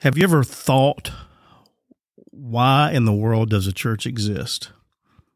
Have 0.00 0.16
you 0.16 0.24
ever 0.24 0.42
thought, 0.42 1.12
why 2.30 2.90
in 2.92 3.04
the 3.04 3.12
world 3.12 3.50
does 3.50 3.66
a 3.66 3.72
church 3.72 4.06
exist? 4.06 4.72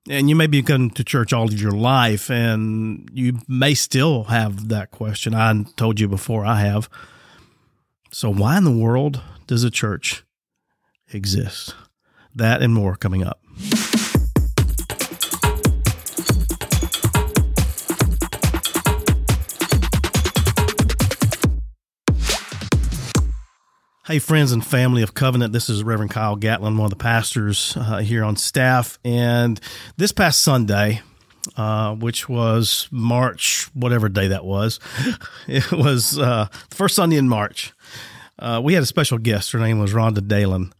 And 0.08 0.30
you 0.30 0.36
may 0.36 0.46
be 0.46 0.62
going 0.62 0.88
to 0.92 1.04
church 1.04 1.34
all 1.34 1.44
of 1.44 1.60
your 1.60 1.72
life, 1.72 2.30
and 2.30 3.10
you 3.12 3.40
may 3.46 3.74
still 3.74 4.24
have 4.24 4.68
that 4.68 4.90
question. 4.90 5.34
I 5.34 5.64
told 5.76 6.00
you 6.00 6.08
before 6.08 6.46
I 6.46 6.60
have. 6.60 6.88
So, 8.10 8.32
why 8.32 8.56
in 8.56 8.64
the 8.64 8.70
world 8.70 9.20
does 9.46 9.64
a 9.64 9.70
church 9.70 10.24
exist? 11.12 11.74
That 12.34 12.62
and 12.62 12.72
more 12.72 12.96
coming 12.96 13.22
up. 13.22 13.43
Hey, 24.06 24.18
friends 24.18 24.52
and 24.52 24.62
family 24.62 25.00
of 25.00 25.14
Covenant. 25.14 25.54
This 25.54 25.70
is 25.70 25.82
Reverend 25.82 26.10
Kyle 26.10 26.36
Gatlin, 26.36 26.76
one 26.76 26.84
of 26.84 26.90
the 26.90 26.96
pastors 26.96 27.74
uh, 27.74 28.00
here 28.00 28.22
on 28.22 28.36
staff. 28.36 28.98
And 29.02 29.58
this 29.96 30.12
past 30.12 30.42
Sunday, 30.42 31.00
uh, 31.56 31.94
which 31.94 32.28
was 32.28 32.86
March, 32.90 33.70
whatever 33.72 34.10
day 34.10 34.28
that 34.28 34.44
was, 34.44 34.78
it 35.48 35.72
was 35.72 36.18
uh, 36.18 36.48
the 36.68 36.76
first 36.76 36.96
Sunday 36.96 37.16
in 37.16 37.30
March. 37.30 37.72
Uh, 38.38 38.60
we 38.62 38.74
had 38.74 38.82
a 38.82 38.86
special 38.86 39.16
guest. 39.16 39.52
Her 39.52 39.58
name 39.58 39.78
was 39.78 39.94
Rhonda 39.94 40.28
Dalen 40.28 40.74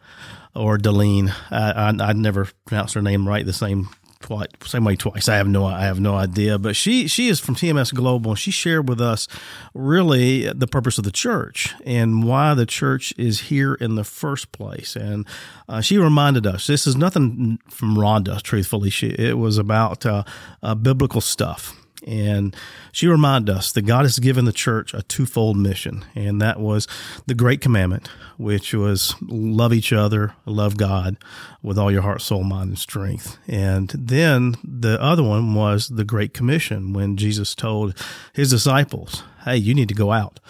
or 0.55 0.77
Deline. 0.77 1.33
I, 1.51 1.71
I, 1.73 1.95
I 1.99 2.13
never 2.13 2.49
pronounced 2.67 2.93
her 2.93 3.01
name 3.01 3.27
right 3.27 3.47
the 3.47 3.55
same 3.55 3.89
twice, 4.25 4.49
same 4.65 4.85
way 4.85 4.97
twice. 4.97 5.29
I 5.29 5.37
have 5.37 5.47
no, 5.47 5.67
I 5.67 5.83
have 5.83 6.01
no 6.01 6.15
idea. 6.15 6.59
But 6.59 6.77
she, 6.77 7.07
she 7.09 7.29
is 7.29 7.41
from 7.41 7.55
TMS 7.55 7.93
Global, 7.93 8.33
and 8.33 8.39
she 8.39 8.51
shared 8.51 8.89
with 8.89 9.01
us 9.01 9.29
really 9.75 10.51
the 10.51 10.67
purpose 10.67 10.97
of 10.97 11.05
the 11.05 11.13
church 11.13 11.75
and 11.85 12.25
why 12.25 12.55
the 12.55 12.65
church 12.65 13.13
is 13.19 13.41
here 13.41 13.75
in 13.75 13.97
the 13.97 14.05
first 14.05 14.51
place. 14.51 14.97
And 14.97 15.27
uh, 15.69 15.83
she 15.83 15.99
reminded 15.99 16.47
us 16.47 16.67
this 16.67 16.87
is 16.87 16.97
nothing 16.97 17.59
from 17.69 17.97
Rhonda. 17.97 18.41
Truthfully, 18.41 18.89
she 18.89 19.09
it 19.09 19.37
was 19.37 19.59
about 19.59 20.07
uh, 20.07 20.25
uh, 20.63 20.75
biblical 20.75 21.21
stuff 21.21 21.84
and 22.05 22.55
she 22.93 23.07
reminded 23.07 23.55
us 23.55 23.73
that 23.73 23.83
God 23.83 24.03
has 24.03 24.19
given 24.19 24.45
the 24.45 24.53
church 24.53 24.93
a 24.95 25.03
twofold 25.03 25.57
mission, 25.57 26.05
and 26.15 26.41
that 26.41 26.61
was 26.61 26.87
the 27.27 27.35
great 27.35 27.61
commandment, 27.61 28.09
which 28.37 28.75
was 28.75 29.15
love 29.23 29.73
each 29.73 29.93
other, 29.93 30.35
love 30.45 30.77
God 30.77 31.17
with 31.63 31.79
all 31.79 31.91
your 31.91 32.03
heart, 32.03 32.21
soul, 32.21 32.45
mind, 32.45 32.69
and 32.71 32.79
strength. 32.79 33.39
And 33.49 33.89
then 33.89 34.57
the 34.63 35.01
other 35.01 35.23
one 35.23 35.55
was 35.55 35.89
the 35.89 36.05
Great 36.05 36.35
Commission, 36.35 36.93
when 36.93 37.17
Jesus 37.17 37.55
told 37.55 37.99
his 38.33 38.51
disciples, 38.51 39.23
Hey, 39.45 39.57
you 39.57 39.75
need 39.75 39.89
to 39.89 39.95
go 39.95 40.13
out. 40.13 40.41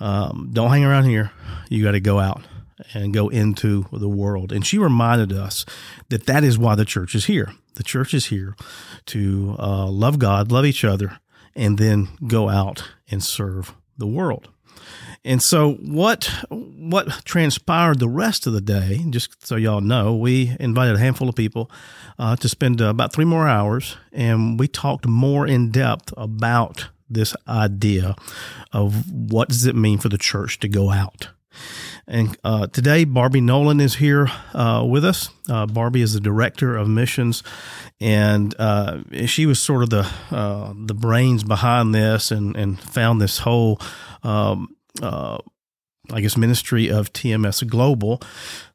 Um, 0.00 0.50
don't 0.52 0.70
hang 0.70 0.84
around 0.84 1.04
here. 1.04 1.32
You 1.68 1.82
got 1.82 1.92
to 1.92 2.00
go 2.00 2.18
out 2.18 2.42
and 2.94 3.12
go 3.12 3.28
into 3.28 3.86
the 3.92 4.08
world. 4.08 4.52
And 4.52 4.64
she 4.64 4.78
reminded 4.78 5.32
us 5.32 5.64
that 6.08 6.26
that 6.26 6.44
is 6.44 6.58
why 6.58 6.74
the 6.74 6.84
church 6.84 7.14
is 7.14 7.26
here. 7.26 7.52
The 7.78 7.84
church 7.84 8.12
is 8.12 8.26
here 8.26 8.56
to 9.06 9.54
uh, 9.56 9.86
love 9.86 10.18
God, 10.18 10.50
love 10.50 10.66
each 10.66 10.84
other, 10.84 11.20
and 11.54 11.78
then 11.78 12.08
go 12.26 12.48
out 12.48 12.82
and 13.08 13.22
serve 13.22 13.72
the 13.96 14.06
world. 14.06 14.48
And 15.24 15.40
so 15.40 15.74
what 15.74 16.24
what 16.50 17.24
transpired 17.24 18.00
the 18.00 18.08
rest 18.08 18.48
of 18.48 18.52
the 18.52 18.60
day, 18.60 19.04
just 19.10 19.46
so 19.46 19.54
y'all 19.54 19.80
know, 19.80 20.16
we 20.16 20.56
invited 20.58 20.96
a 20.96 20.98
handful 20.98 21.28
of 21.28 21.36
people 21.36 21.70
uh, 22.18 22.34
to 22.34 22.48
spend 22.48 22.82
uh, 22.82 22.86
about 22.86 23.12
three 23.12 23.24
more 23.24 23.46
hours, 23.46 23.96
and 24.12 24.58
we 24.58 24.66
talked 24.66 25.06
more 25.06 25.46
in 25.46 25.70
depth 25.70 26.12
about 26.16 26.88
this 27.08 27.36
idea 27.46 28.16
of 28.72 29.08
what 29.08 29.50
does 29.50 29.66
it 29.66 29.76
mean 29.76 29.98
for 29.98 30.08
the 30.08 30.18
church 30.18 30.58
to 30.58 30.68
go 30.68 30.90
out. 30.90 31.28
And 32.08 32.38
uh, 32.42 32.66
today, 32.68 33.04
Barbie 33.04 33.42
Nolan 33.42 33.80
is 33.80 33.96
here 33.96 34.28
uh, 34.54 34.84
with 34.88 35.04
us. 35.04 35.28
Uh, 35.46 35.66
Barbie 35.66 36.00
is 36.00 36.14
the 36.14 36.20
director 36.20 36.74
of 36.74 36.88
missions, 36.88 37.42
and 38.00 38.54
uh, 38.58 39.00
she 39.26 39.44
was 39.44 39.60
sort 39.60 39.82
of 39.82 39.90
the 39.90 40.10
uh, 40.30 40.72
the 40.74 40.94
brains 40.94 41.44
behind 41.44 41.94
this, 41.94 42.30
and 42.30 42.56
and 42.56 42.80
found 42.80 43.20
this 43.20 43.38
whole. 43.38 43.78
Um, 44.22 44.74
uh, 45.02 45.38
I 46.10 46.20
guess 46.20 46.36
ministry 46.36 46.88
of 46.88 47.12
TMS 47.12 47.66
Global. 47.66 48.22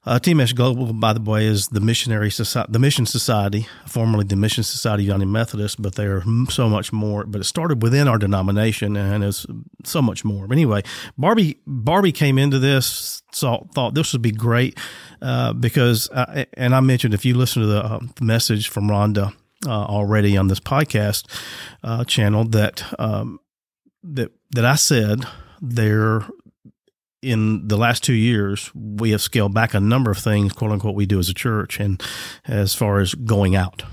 Uh, 0.05 0.19
TMS 0.19 0.53
Global, 0.53 0.93
by 0.93 1.13
the 1.13 1.21
way, 1.21 1.45
is 1.45 1.69
the 1.69 1.79
missionary 1.79 2.29
society, 2.29 2.71
the 2.71 2.79
Mission 2.79 3.05
Society, 3.05 3.67
formerly 3.87 4.25
the 4.25 4.35
Mission 4.35 4.63
Society 4.63 5.03
of 5.03 5.07
United 5.07 5.27
Methodist, 5.27 5.81
but 5.81 5.95
they 5.95 6.05
are 6.05 6.23
so 6.49 6.69
much 6.69 6.91
more. 6.91 7.25
But 7.25 7.41
it 7.41 7.45
started 7.45 7.81
within 7.81 8.07
our 8.07 8.17
denomination, 8.17 8.95
and 8.97 9.23
is 9.23 9.45
so 9.83 10.01
much 10.01 10.23
more. 10.25 10.47
But 10.47 10.55
anyway, 10.55 10.83
Barbie 11.17 11.59
Barbie 11.65 12.11
came 12.11 12.37
into 12.37 12.59
this, 12.59 13.23
saw, 13.31 13.63
thought 13.73 13.95
this 13.95 14.13
would 14.13 14.21
be 14.21 14.31
great 14.31 14.77
uh, 15.21 15.53
because, 15.53 16.09
I, 16.11 16.45
and 16.53 16.75
I 16.75 16.81
mentioned 16.81 17.13
if 17.13 17.25
you 17.25 17.35
listen 17.35 17.61
to 17.61 17.67
the 17.67 17.83
uh, 17.83 17.99
message 18.21 18.67
from 18.69 18.89
Rhonda 18.89 19.33
uh, 19.65 19.69
already 19.71 20.37
on 20.37 20.47
this 20.47 20.59
podcast 20.59 21.25
uh, 21.83 22.03
channel 22.03 22.43
that 22.45 22.83
um, 22.99 23.39
that 24.03 24.31
that 24.51 24.65
I 24.65 24.75
said 24.75 25.25
there 25.61 26.27
in 27.23 27.67
the 27.67 27.77
last 27.77 28.03
two 28.03 28.13
years, 28.13 28.69
we 28.75 29.11
have 29.11 29.21
scaled 29.21 29.53
back 29.53 29.73
a 29.73 29.79
number 29.79 30.11
of 30.11 30.17
things, 30.17 30.53
quote 30.53 30.71
unquote, 30.71 30.95
we 30.95 31.05
do 31.05 31.19
as 31.19 31.29
a 31.29 31.33
church, 31.33 31.79
and 31.79 32.03
as 32.45 32.75
far 32.75 32.99
as 32.99 33.15
going 33.15 33.55
out. 33.55 33.83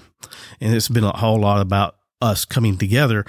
And 0.60 0.74
it's 0.74 0.88
been 0.88 1.04
a 1.04 1.16
whole 1.16 1.40
lot 1.40 1.60
about 1.60 1.96
us 2.20 2.44
coming 2.44 2.76
together 2.76 3.24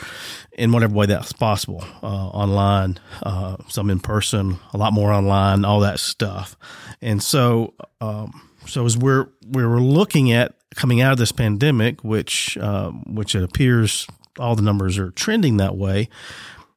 in 0.52 0.72
whatever 0.72 0.94
way 0.94 1.06
that's 1.06 1.32
possible 1.32 1.84
uh, 2.04 2.06
online, 2.06 3.00
uh, 3.24 3.56
some 3.70 3.90
in 3.90 4.00
person, 4.00 4.60
a 4.74 4.78
lot 4.78 4.92
more 4.92 5.12
online, 5.12 5.64
all 5.64 5.80
that 5.80 6.00
stuff. 6.00 6.58
And 7.02 7.24
so, 7.24 7.74
um, 8.02 8.50
so 8.66 8.86
as 8.86 8.98
we're 8.98 9.30
we're 9.48 9.80
looking 9.80 10.32
at 10.32 10.56
coming 10.76 11.00
out 11.00 11.14
of 11.14 11.18
this 11.20 11.32
pandemic, 11.32 12.04
which 12.04 12.58
uh, 12.58 12.90
which 12.90 13.36
it 13.36 13.44
appears 13.44 14.08
all 14.40 14.56
the 14.56 14.62
numbers 14.62 14.98
are 14.98 15.12
trending 15.12 15.58
that 15.58 15.76
way 15.76 16.10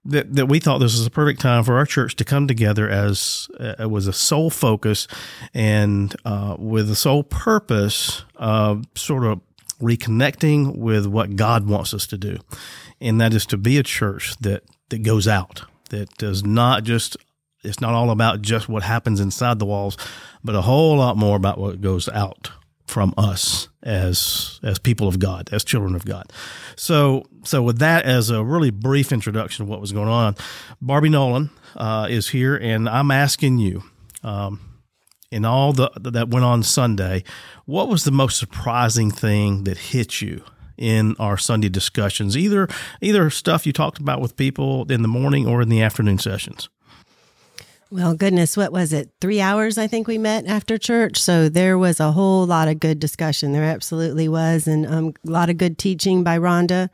that, 0.06 0.34
that 0.34 0.46
we 0.46 0.60
thought 0.60 0.78
this 0.78 0.96
was 0.96 1.06
a 1.06 1.10
perfect 1.10 1.40
time 1.40 1.64
for 1.64 1.76
our 1.76 1.86
church 1.86 2.16
to 2.16 2.24
come 2.24 2.46
together 2.46 2.88
as 2.88 3.48
uh, 3.58 3.74
it 3.78 3.90
was 3.90 4.06
a 4.06 4.12
sole 4.12 4.50
focus 4.50 5.08
and 5.52 6.14
uh, 6.24 6.56
with 6.58 6.88
the 6.88 6.96
sole 6.96 7.22
purpose 7.22 8.24
of 8.36 8.84
sort 8.94 9.24
of 9.24 9.40
reconnecting 9.80 10.76
with 10.76 11.06
what 11.06 11.36
God 11.36 11.66
wants 11.66 11.94
us 11.94 12.06
to 12.08 12.18
do. 12.18 12.38
And 13.00 13.20
that 13.20 13.34
is 13.34 13.46
to 13.46 13.56
be 13.56 13.78
a 13.78 13.82
church 13.82 14.36
that, 14.40 14.62
that 14.90 15.02
goes 15.02 15.26
out, 15.26 15.62
that 15.90 16.16
does 16.18 16.44
not 16.44 16.84
just, 16.84 17.16
it's 17.62 17.80
not 17.80 17.94
all 17.94 18.10
about 18.10 18.42
just 18.42 18.68
what 18.68 18.82
happens 18.82 19.20
inside 19.20 19.58
the 19.58 19.66
walls, 19.66 19.96
but 20.42 20.54
a 20.54 20.62
whole 20.62 20.96
lot 20.96 21.16
more 21.16 21.36
about 21.36 21.58
what 21.58 21.80
goes 21.80 22.08
out 22.10 22.50
from 22.86 23.14
us 23.16 23.68
as 23.84 24.58
as 24.62 24.78
people 24.78 25.06
of 25.06 25.18
God, 25.18 25.50
as 25.52 25.62
children 25.62 25.94
of 25.94 26.04
God. 26.04 26.32
So 26.74 27.24
so 27.44 27.62
with 27.62 27.78
that 27.78 28.04
as 28.04 28.30
a 28.30 28.42
really 28.42 28.70
brief 28.70 29.12
introduction 29.12 29.62
of 29.62 29.68
what 29.68 29.80
was 29.80 29.92
going 29.92 30.08
on, 30.08 30.34
Barbie 30.80 31.10
Nolan 31.10 31.50
uh, 31.76 32.08
is 32.10 32.30
here, 32.30 32.56
and 32.56 32.88
I'm 32.88 33.10
asking 33.10 33.58
you, 33.58 33.84
um, 34.22 34.60
in 35.30 35.44
all 35.44 35.72
the 35.72 35.90
that 36.00 36.30
went 36.30 36.44
on 36.44 36.62
Sunday, 36.62 37.22
what 37.66 37.88
was 37.88 38.04
the 38.04 38.10
most 38.10 38.38
surprising 38.38 39.10
thing 39.10 39.64
that 39.64 39.78
hit 39.78 40.20
you? 40.20 40.42
in 40.76 41.14
our 41.20 41.38
Sunday 41.38 41.68
discussions, 41.68 42.36
either 42.36 42.66
either 43.00 43.30
stuff 43.30 43.64
you 43.64 43.72
talked 43.72 43.98
about 43.98 44.20
with 44.20 44.36
people 44.36 44.90
in 44.90 45.02
the 45.02 45.08
morning 45.08 45.46
or 45.46 45.62
in 45.62 45.68
the 45.68 45.80
afternoon 45.80 46.18
sessions. 46.18 46.68
Well, 47.90 48.14
goodness, 48.14 48.56
what 48.56 48.72
was 48.72 48.92
it? 48.92 49.10
Three 49.20 49.40
hours, 49.40 49.78
I 49.78 49.86
think 49.86 50.08
we 50.08 50.18
met 50.18 50.46
after 50.46 50.78
church. 50.78 51.20
So 51.20 51.48
there 51.48 51.78
was 51.78 52.00
a 52.00 52.12
whole 52.12 52.46
lot 52.46 52.66
of 52.68 52.80
good 52.80 52.98
discussion. 52.98 53.52
There 53.52 53.64
absolutely 53.64 54.28
was, 54.28 54.66
and 54.66 54.86
um, 54.86 55.14
a 55.26 55.30
lot 55.30 55.50
of 55.50 55.58
good 55.58 55.78
teaching 55.78 56.24
by 56.24 56.38
Rhonda. 56.38 56.88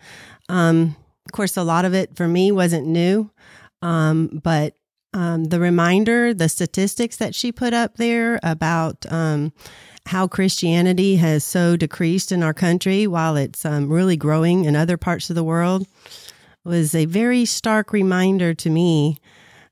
Um, 0.49 0.97
of 1.27 1.33
course, 1.33 1.57
a 1.57 1.63
lot 1.63 1.85
of 1.85 1.95
it 1.95 2.17
for 2.17 2.29
me 2.29 2.53
wasn't 2.53 2.87
new, 2.87 3.31
um, 3.83 4.41
but 4.43 4.75
um, 5.13 5.45
the 5.45 5.61
reminder, 5.61 6.35
the 6.35 6.49
statistics 6.49 7.17
that 7.17 7.35
she 7.35 7.51
put 7.51 7.73
up 7.73 7.97
there 7.97 8.39
about 8.43 9.07
um, 9.11 9.53
how 10.07 10.27
Christianity 10.27 11.17
has 11.17 11.45
so 11.45 11.77
decreased 11.77 12.33
in 12.33 12.43
our 12.43 12.55
country 12.55 13.07
while 13.07 13.37
it's 13.37 13.65
um, 13.65 13.89
really 13.89 14.17
growing 14.17 14.65
in 14.65 14.77
other 14.77 14.97
parts 14.97 15.31
of 15.31 15.37
the 15.37 15.45
world 15.45 15.87
was 16.65 16.95
a 16.95 17.07
very 17.07 17.45
stark 17.45 17.93
reminder 17.93 18.55
to 18.55 18.71
me 18.71 19.19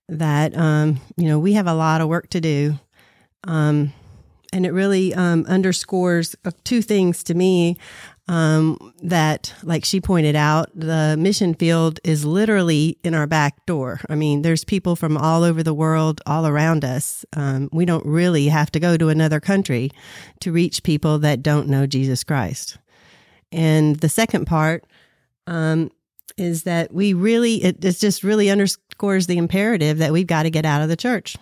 that 0.09 0.57
um, 0.57 1.01
you 1.17 1.27
know 1.29 1.39
we 1.39 1.53
have 1.55 1.67
a 1.67 1.75
lot 1.75 2.01
of 2.01 2.09
work 2.09 2.31
to 2.31 2.41
do, 2.41 2.79
um, 3.45 3.93
and 4.53 4.67
it 4.67 4.73
really 4.73 5.15
um, 5.15 5.45
underscores 5.49 6.35
uh, 6.45 6.51
two 6.65 6.83
things 6.83 7.23
to 7.25 7.35
me. 7.35 7.77
Um, 8.31 8.93
that, 9.03 9.55
like 9.63 9.87
she 9.87 10.03
pointed 10.03 10.37
out, 10.37 10.69
the 10.75 11.17
mission 11.19 11.55
field 11.55 11.99
is 12.05 12.27
literally 12.27 12.99
in 13.03 13.15
our 13.15 13.27
back 13.27 13.65
door. 13.65 14.03
I 14.11 14.17
mean, 14.17 14.43
there's 14.43 14.65
people 14.65 14.97
from 14.97 15.17
all 15.17 15.43
over 15.43 15.63
the 15.63 15.73
world, 15.73 16.21
all 16.27 16.47
around 16.47 16.85
us. 16.85 17.25
Um, 17.35 17.71
we 17.73 17.87
don't 17.87 18.05
really 18.05 18.49
have 18.49 18.71
to 18.73 18.81
go 18.81 18.99
to 18.99 19.09
another 19.09 19.41
country 19.41 19.91
to 20.41 20.53
reach 20.53 20.83
people 20.83 21.19
that 21.21 21.43
don't 21.43 21.71
know 21.71 21.87
Jesus 21.87 22.23
Christ. 22.23 22.77
And 23.51 23.97
the 23.97 24.11
second 24.11 24.45
part 24.45 24.85
um, 25.47 25.91
is 26.39 26.65
that 26.65 26.93
we 26.93 27.13
really, 27.13 27.57
it, 27.65 27.81
just 27.81 28.23
really 28.23 28.51
underscores 28.51 29.27
the 29.27 29.39
imperative 29.39 29.99
that 29.99 30.13
we've 30.13 30.27
got 30.27 30.45
to 30.45 30.51
get 30.51 30.65
out 30.65 30.83
of 30.83 30.89
the 30.89 30.97
church. 30.97 31.37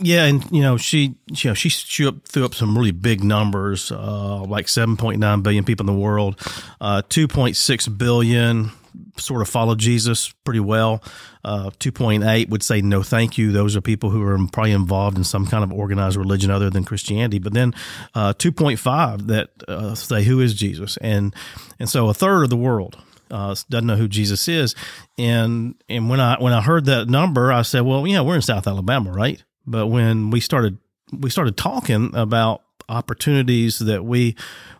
Yeah, 0.00 0.24
and 0.24 0.50
you 0.50 0.62
know 0.62 0.78
she, 0.78 1.14
you 1.28 1.50
know, 1.50 1.54
she 1.54 1.68
threw 1.68 2.08
up, 2.44 2.54
some 2.54 2.76
really 2.76 2.90
big 2.90 3.22
numbers, 3.22 3.92
uh, 3.92 4.42
like 4.44 4.66
7.9 4.66 5.42
billion 5.42 5.64
people 5.64 5.88
in 5.88 5.94
the 5.94 6.00
world, 6.00 6.38
uh, 6.80 7.02
2.6 7.10 7.98
billion 7.98 8.70
sort 9.16 9.42
of 9.42 9.48
follow 9.48 9.74
Jesus 9.74 10.32
pretty 10.44 10.60
well. 10.60 11.02
Uh, 11.44 11.70
2.8 11.78 12.48
would 12.48 12.62
say 12.62 12.80
no, 12.80 13.02
thank 13.02 13.38
you. 13.38 13.52
Those 13.52 13.76
are 13.76 13.80
people 13.80 14.10
who 14.10 14.22
are 14.22 14.38
probably 14.52 14.72
involved 14.72 15.18
in 15.18 15.24
some 15.24 15.46
kind 15.46 15.62
of 15.62 15.72
organized 15.72 16.16
religion 16.16 16.50
other 16.50 16.70
than 16.70 16.84
Christianity. 16.84 17.38
But 17.38 17.52
then 17.54 17.74
uh, 18.14 18.34
2.5 18.34 19.26
that 19.26 19.50
uh, 19.68 19.94
say 19.94 20.24
who 20.24 20.40
is 20.40 20.54
Jesus, 20.54 20.96
and 20.98 21.34
and 21.78 21.88
so 21.88 22.08
a 22.08 22.14
third 22.14 22.44
of 22.44 22.50
the 22.50 22.56
world 22.56 22.96
uh, 23.30 23.54
doesn't 23.68 23.86
know 23.86 23.96
who 23.96 24.08
Jesus 24.08 24.48
is. 24.48 24.74
And 25.18 25.74
and 25.88 26.08
when 26.08 26.20
I 26.20 26.36
when 26.40 26.52
I 26.52 26.60
heard 26.60 26.86
that 26.86 27.08
number, 27.08 27.52
I 27.52 27.62
said, 27.62 27.82
well, 27.82 28.06
yeah, 28.06 28.20
we're 28.20 28.36
in 28.36 28.42
South 28.42 28.66
Alabama, 28.66 29.12
right? 29.12 29.42
But 29.66 29.88
when 29.88 30.30
we 30.30 30.40
started 30.40 30.78
we 31.12 31.30
started 31.30 31.56
talking 31.56 32.10
about 32.14 32.62
opportunities 32.88 33.78
that 33.78 34.04
we 34.04 34.36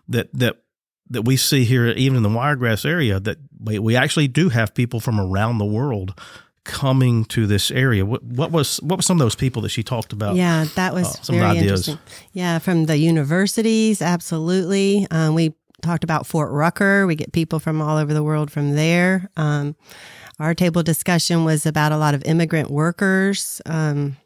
that 0.09 0.29
that 0.35 0.57
that 1.11 1.23
we 1.23 1.37
see 1.37 1.65
here, 1.65 1.87
even 1.89 2.17
in 2.17 2.23
the 2.23 2.29
Wiregrass 2.31 2.85
area, 2.85 3.21
that 3.21 3.39
we, 3.61 3.79
we 3.79 3.97
actually 3.97 4.29
do 4.29 4.49
have 4.49 4.75
people 4.75 5.01
from 5.01 5.21
around 5.21 5.59
the 5.59 5.65
world 5.65 6.19
coming 6.65 7.27
to 7.27 7.47
this 7.47 7.71
area. 7.71 8.05
What, 8.05 8.23
what, 8.23 8.51
was 8.51 8.79
what 8.83 8.97
were 8.97 9.03
some 9.03 9.19
of 9.19 9.25
those 9.25 9.35
people 9.35 9.63
that 9.63 9.69
she 9.69 9.83
talked 9.83 10.13
about? 10.13 10.37
Yeah, 10.37 10.65
that 10.77 10.95
was 10.95 11.07
uh, 11.07 11.23
some 11.23 11.37
very 11.37 11.59
ideas. 11.59 11.89
interesting. 11.89 11.99
Yeah, 12.33 12.59
from 12.59 12.87
the 12.87 12.97
universities, 12.97 14.01
absolutely. 14.01 15.07
Um, 15.11 15.35
we 15.35 15.55
talked 15.83 16.05
about 16.05 16.27
Fort 16.27 16.51
Rucker. 16.51 17.07
We 17.07 17.15
get 17.15 17.33
people 17.33 17.61
from 17.61 17.81
all 17.83 17.99
over 17.99 18.15
the 18.15 18.23
world 18.23 18.51
from 18.51 18.75
there. 18.75 19.31
Um, 19.37 19.77
our 20.41 20.55
table 20.55 20.83
discussion 20.83 21.45
was 21.45 21.67
about 21.67 21.93
a 21.93 21.99
lot 21.99 22.15
of 22.15 22.25
immigrant 22.25 22.71
workers. 22.71 23.61
Um, 23.67 24.17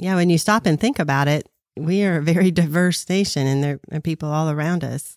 yeah, 0.00 0.14
when 0.14 0.30
you 0.30 0.38
stop 0.38 0.66
and 0.66 0.80
think 0.80 0.98
about 0.98 1.28
it, 1.28 1.48
we 1.76 2.04
are 2.04 2.18
a 2.18 2.22
very 2.22 2.50
diverse 2.62 3.06
nation, 3.08 3.46
and 3.46 3.62
there 3.62 3.80
are 3.90 4.00
people 4.00 4.30
all 4.30 4.48
around 4.48 4.84
us. 4.84 5.16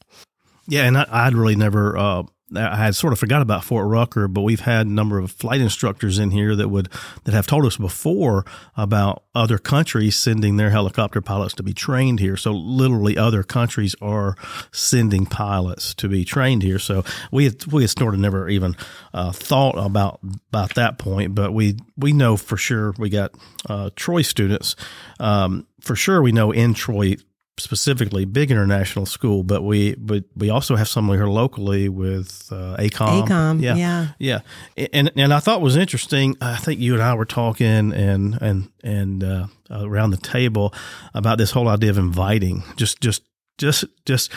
Yeah, 0.67 0.83
and 0.83 0.97
I, 0.97 1.25
would 1.25 1.35
really 1.35 1.55
never. 1.55 1.97
Uh, 1.97 2.23
I 2.55 2.75
had 2.75 2.95
sort 2.95 3.11
of 3.11 3.19
forgot 3.19 3.41
about 3.41 3.63
Fort 3.63 3.87
Rucker, 3.87 4.27
but 4.27 4.41
we've 4.41 4.61
had 4.61 4.85
a 4.85 4.89
number 4.89 5.17
of 5.17 5.31
flight 5.31 5.61
instructors 5.61 6.19
in 6.19 6.29
here 6.29 6.55
that 6.55 6.69
would 6.69 6.89
that 7.23 7.33
have 7.33 7.47
told 7.47 7.65
us 7.65 7.77
before 7.77 8.45
about 8.77 9.23
other 9.33 9.57
countries 9.57 10.15
sending 10.15 10.57
their 10.57 10.69
helicopter 10.69 11.21
pilots 11.21 11.55
to 11.55 11.63
be 11.63 11.73
trained 11.73 12.19
here. 12.19 12.37
So 12.37 12.51
literally, 12.51 13.17
other 13.17 13.41
countries 13.41 13.95
are 13.99 14.35
sending 14.71 15.25
pilots 15.25 15.95
to 15.95 16.07
be 16.07 16.23
trained 16.23 16.61
here. 16.61 16.79
So 16.79 17.03
we 17.31 17.45
had, 17.45 17.65
we 17.65 17.81
had 17.81 17.89
sort 17.89 18.13
of 18.13 18.19
never 18.19 18.47
even 18.47 18.75
uh, 19.13 19.31
thought 19.31 19.77
about 19.77 20.19
about 20.49 20.75
that 20.75 20.99
point, 20.99 21.33
but 21.33 21.51
we 21.51 21.77
we 21.97 22.13
know 22.13 22.37
for 22.37 22.57
sure 22.57 22.93
we 22.99 23.09
got 23.09 23.31
uh, 23.67 23.89
Troy 23.95 24.21
students. 24.21 24.75
Um, 25.19 25.65
for 25.81 25.95
sure, 25.95 26.21
we 26.21 26.31
know 26.31 26.51
in 26.51 26.75
Troy 26.75 27.15
specifically 27.57 28.25
big 28.25 28.51
international 28.51 29.05
school, 29.05 29.43
but 29.43 29.63
we 29.63 29.95
but 29.95 30.25
we 30.35 30.49
also 30.49 30.75
have 30.75 30.87
some 30.87 31.07
here 31.09 31.27
locally 31.27 31.89
with 31.89 32.49
uh, 32.51 32.75
ACOM. 32.77 33.27
ACOM, 33.27 33.61
yeah, 33.61 33.75
yeah, 33.75 34.07
yeah. 34.19 34.87
And 34.93 35.11
and 35.15 35.33
I 35.33 35.39
thought 35.39 35.61
was 35.61 35.77
interesting. 35.77 36.35
I 36.41 36.57
think 36.57 36.79
you 36.79 36.93
and 36.93 37.03
I 37.03 37.13
were 37.13 37.25
talking 37.25 37.93
and 37.93 38.37
and 38.41 38.69
and 38.83 39.23
uh, 39.23 39.47
around 39.69 40.11
the 40.11 40.17
table 40.17 40.73
about 41.13 41.37
this 41.37 41.51
whole 41.51 41.67
idea 41.67 41.89
of 41.89 41.97
inviting. 41.97 42.63
Just 42.75 42.99
just 43.01 43.23
just 43.57 43.85
just 44.05 44.31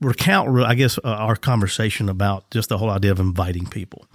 recount, 0.00 0.58
I 0.60 0.74
guess, 0.74 0.98
uh, 0.98 1.02
our 1.04 1.36
conversation 1.36 2.08
about 2.08 2.50
just 2.50 2.68
the 2.68 2.78
whole 2.78 2.90
idea 2.90 3.12
of 3.12 3.20
inviting 3.20 3.66
people. 3.66 4.06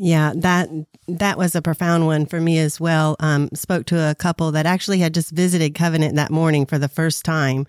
Yeah, 0.00 0.32
that 0.36 0.68
that 1.08 1.38
was 1.38 1.56
a 1.56 1.62
profound 1.62 2.06
one 2.06 2.24
for 2.26 2.40
me 2.40 2.58
as 2.58 2.78
well. 2.78 3.16
Um, 3.18 3.48
spoke 3.52 3.84
to 3.86 4.10
a 4.10 4.14
couple 4.14 4.52
that 4.52 4.64
actually 4.64 5.00
had 5.00 5.12
just 5.12 5.32
visited 5.32 5.74
Covenant 5.74 6.14
that 6.14 6.30
morning 6.30 6.66
for 6.66 6.78
the 6.78 6.88
first 6.88 7.24
time, 7.24 7.66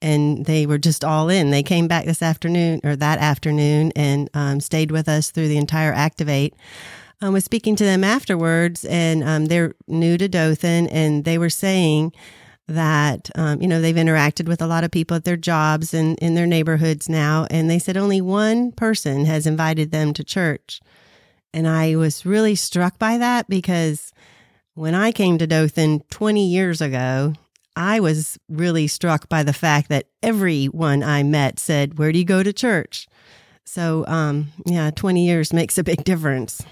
and 0.00 0.46
they 0.46 0.64
were 0.64 0.78
just 0.78 1.04
all 1.04 1.28
in. 1.28 1.50
They 1.50 1.64
came 1.64 1.88
back 1.88 2.04
this 2.04 2.22
afternoon 2.22 2.80
or 2.84 2.94
that 2.96 3.18
afternoon 3.18 3.90
and 3.96 4.30
um, 4.32 4.60
stayed 4.60 4.92
with 4.92 5.08
us 5.08 5.32
through 5.32 5.48
the 5.48 5.56
entire 5.56 5.92
Activate. 5.92 6.54
I 7.20 7.30
was 7.30 7.44
speaking 7.44 7.74
to 7.76 7.84
them 7.84 8.04
afterwards, 8.04 8.84
and 8.84 9.24
um, 9.24 9.46
they're 9.46 9.74
new 9.88 10.16
to 10.18 10.28
Dothan, 10.28 10.86
and 10.88 11.24
they 11.24 11.38
were 11.38 11.50
saying 11.50 12.12
that 12.68 13.28
um, 13.34 13.60
you 13.60 13.66
know 13.66 13.80
they've 13.80 13.96
interacted 13.96 14.46
with 14.46 14.62
a 14.62 14.68
lot 14.68 14.84
of 14.84 14.92
people 14.92 15.16
at 15.16 15.24
their 15.24 15.36
jobs 15.36 15.92
and 15.92 16.16
in 16.20 16.36
their 16.36 16.46
neighborhoods 16.46 17.08
now, 17.08 17.48
and 17.50 17.68
they 17.68 17.80
said 17.80 17.96
only 17.96 18.20
one 18.20 18.70
person 18.70 19.24
has 19.24 19.48
invited 19.48 19.90
them 19.90 20.12
to 20.12 20.22
church. 20.22 20.80
And 21.54 21.68
I 21.68 21.96
was 21.96 22.24
really 22.24 22.54
struck 22.54 22.98
by 22.98 23.18
that 23.18 23.48
because 23.48 24.12
when 24.74 24.94
I 24.94 25.12
came 25.12 25.38
to 25.38 25.46
Dothan 25.46 26.00
20 26.10 26.46
years 26.46 26.80
ago, 26.80 27.34
I 27.76 28.00
was 28.00 28.38
really 28.48 28.86
struck 28.86 29.28
by 29.28 29.42
the 29.42 29.52
fact 29.52 29.88
that 29.88 30.06
everyone 30.22 31.02
I 31.02 31.22
met 31.22 31.58
said, 31.58 31.98
Where 31.98 32.12
do 32.12 32.18
you 32.18 32.24
go 32.24 32.42
to 32.42 32.52
church? 32.52 33.06
So, 33.64 34.04
um, 34.06 34.48
yeah, 34.66 34.90
20 34.90 35.24
years 35.24 35.52
makes 35.52 35.78
a 35.78 35.84
big 35.84 36.04
difference. 36.04 36.62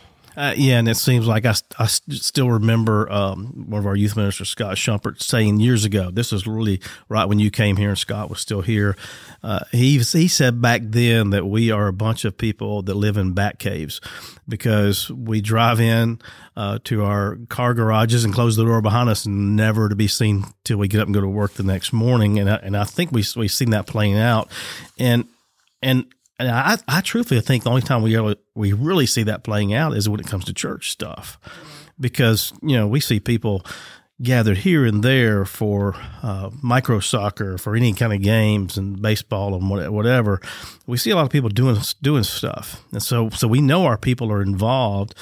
Uh, 0.41 0.55
yeah, 0.57 0.79
and 0.79 0.89
it 0.89 0.97
seems 0.97 1.27
like 1.27 1.45
I, 1.45 1.53
I 1.79 1.85
still 1.85 2.49
remember 2.49 3.13
um, 3.13 3.67
one 3.69 3.79
of 3.79 3.87
our 3.87 3.95
youth 3.95 4.17
ministers, 4.17 4.49
Scott 4.49 4.77
Shumpert, 4.77 5.21
saying 5.21 5.61
years 5.61 5.85
ago, 5.85 6.11
this 6.11 6.33
was 6.33 6.47
really 6.47 6.81
right 7.11 7.27
when 7.27 7.39
you 7.39 7.51
came 7.51 7.77
here 7.77 7.91
and 7.91 7.99
Scott 7.99 8.31
was 8.31 8.41
still 8.41 8.63
here. 8.63 8.97
Uh, 9.43 9.65
he, 9.71 9.99
he 9.99 10.29
said 10.29 10.63
back 10.63 10.81
then 10.83 11.29
that 11.29 11.45
we 11.45 11.71
are 11.71 11.89
a 11.89 11.93
bunch 11.93 12.25
of 12.25 12.39
people 12.39 12.81
that 12.85 12.95
live 12.95 13.19
in 13.19 13.35
bat 13.35 13.59
caves 13.59 14.01
because 14.49 15.11
we 15.11 15.43
drive 15.43 15.79
in 15.79 16.19
uh, 16.57 16.79
to 16.85 17.05
our 17.05 17.37
car 17.51 17.75
garages 17.75 18.25
and 18.25 18.33
close 18.33 18.57
the 18.57 18.65
door 18.65 18.81
behind 18.81 19.11
us 19.11 19.27
and 19.27 19.57
never 19.57 19.91
to 19.91 19.95
be 19.95 20.09
seen 20.09 20.45
till 20.65 20.79
we 20.79 20.89
get 20.89 21.01
up 21.01 21.07
and 21.07 21.15
go 21.15 21.21
to 21.21 21.29
work 21.29 21.53
the 21.53 21.63
next 21.63 21.93
morning. 21.93 22.39
And 22.39 22.49
I, 22.49 22.55
and 22.57 22.79
I 22.79 22.85
think 22.85 23.13
we, 23.13 23.23
we've 23.37 23.53
seen 23.53 23.73
that 23.73 23.87
playing 23.87 24.17
out. 24.17 24.51
And, 24.99 25.27
and 25.83 26.07
and 26.41 26.51
I, 26.51 26.79
I 26.89 27.01
truthfully 27.03 27.41
think 27.41 27.65
the 27.65 27.71
only 27.71 27.83
time 27.83 28.03
we 28.03 28.17
ever, 28.17 28.37
we 28.55 28.73
really 28.73 29.07
see 29.07 29.23
that 29.25 29.45
playing 29.45 29.75
out 29.75 29.95
is 29.97 30.09
when 30.09 30.21
it 30.21 30.27
comes 30.27 30.47
to 30.47 30.55
church 30.55 30.91
stuff, 30.91 31.39
because 31.99 32.53
you 32.63 32.77
know 32.77 32.87
we 32.87 33.01
see 33.01 33.21
people 33.21 33.65
gathered 34.23 34.59
here 34.59 34.85
and 34.85 35.03
there 35.03 35.45
for 35.45 35.95
uh, 36.23 36.51
micro 36.63 37.01
soccer, 37.01 37.59
for 37.59 37.77
any 37.77 37.93
kind 37.93 38.13
of 38.13 38.23
games 38.23 38.77
and 38.77 39.01
baseball 39.01 39.55
and 39.55 39.93
whatever. 39.93 40.41
We 40.87 40.97
see 40.97 41.11
a 41.11 41.17
lot 41.17 41.25
of 41.25 41.31
people 41.31 41.51
doing 41.51 41.77
doing 42.01 42.25
stuff, 42.25 42.83
and 42.93 43.03
so 43.03 43.31
so 43.31 43.47
we 43.47 43.61
know 43.61 43.85
our 43.85 43.99
people 43.99 44.33
are 44.33 44.43
involved, 44.43 45.15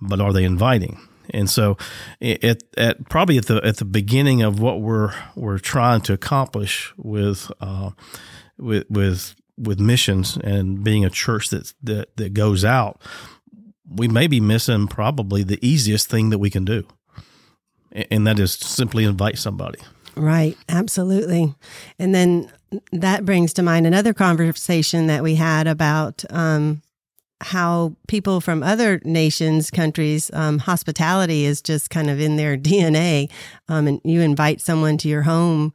but 0.00 0.20
are 0.20 0.32
they 0.32 0.44
inviting? 0.44 1.00
And 1.30 1.48
so, 1.48 1.78
at, 2.20 2.62
at 2.76 3.08
probably 3.08 3.38
at 3.38 3.46
the 3.46 3.64
at 3.64 3.78
the 3.78 3.84
beginning 3.84 4.42
of 4.42 4.60
what 4.60 4.80
we're 4.80 5.14
we're 5.36 5.58
trying 5.58 6.00
to 6.02 6.12
accomplish 6.12 6.92
with 6.96 7.50
uh, 7.60 7.90
with 8.58 8.84
with 8.90 9.34
with 9.56 9.78
missions 9.78 10.36
and 10.38 10.82
being 10.82 11.04
a 11.04 11.10
church 11.10 11.50
that 11.50 11.72
that 11.82 12.16
that 12.16 12.34
goes 12.34 12.64
out, 12.64 13.00
we 13.88 14.08
may 14.08 14.26
be 14.26 14.40
missing 14.40 14.88
probably 14.88 15.42
the 15.42 15.64
easiest 15.66 16.08
thing 16.08 16.30
that 16.30 16.38
we 16.38 16.50
can 16.50 16.64
do, 16.64 16.86
and 18.10 18.26
that 18.26 18.38
is 18.38 18.52
simply 18.52 19.04
invite 19.04 19.38
somebody. 19.38 19.78
Right, 20.16 20.56
absolutely. 20.68 21.54
And 21.98 22.14
then 22.14 22.50
that 22.92 23.24
brings 23.24 23.52
to 23.54 23.62
mind 23.62 23.86
another 23.86 24.14
conversation 24.14 25.08
that 25.08 25.22
we 25.22 25.34
had 25.34 25.66
about 25.66 26.24
um, 26.30 26.82
how 27.40 27.96
people 28.06 28.40
from 28.40 28.62
other 28.62 29.00
nations, 29.04 29.70
countries, 29.70 30.30
um, 30.32 30.58
hospitality 30.58 31.44
is 31.44 31.60
just 31.60 31.90
kind 31.90 32.10
of 32.10 32.20
in 32.20 32.36
their 32.36 32.56
DNA. 32.58 33.30
Um, 33.68 33.86
and 33.86 34.00
you 34.04 34.20
invite 34.20 34.60
someone 34.60 34.98
to 34.98 35.08
your 35.08 35.22
home 35.22 35.72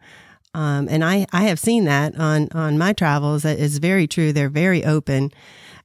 um, 0.53 0.87
and 0.89 1.03
I, 1.03 1.25
I 1.31 1.43
have 1.43 1.59
seen 1.59 1.85
that 1.85 2.17
on, 2.19 2.49
on 2.53 2.77
my 2.77 2.93
travels. 2.93 3.43
That 3.43 3.59
is 3.59 3.77
very 3.77 4.07
true. 4.07 4.33
They're 4.33 4.49
very 4.49 4.83
open 4.83 5.31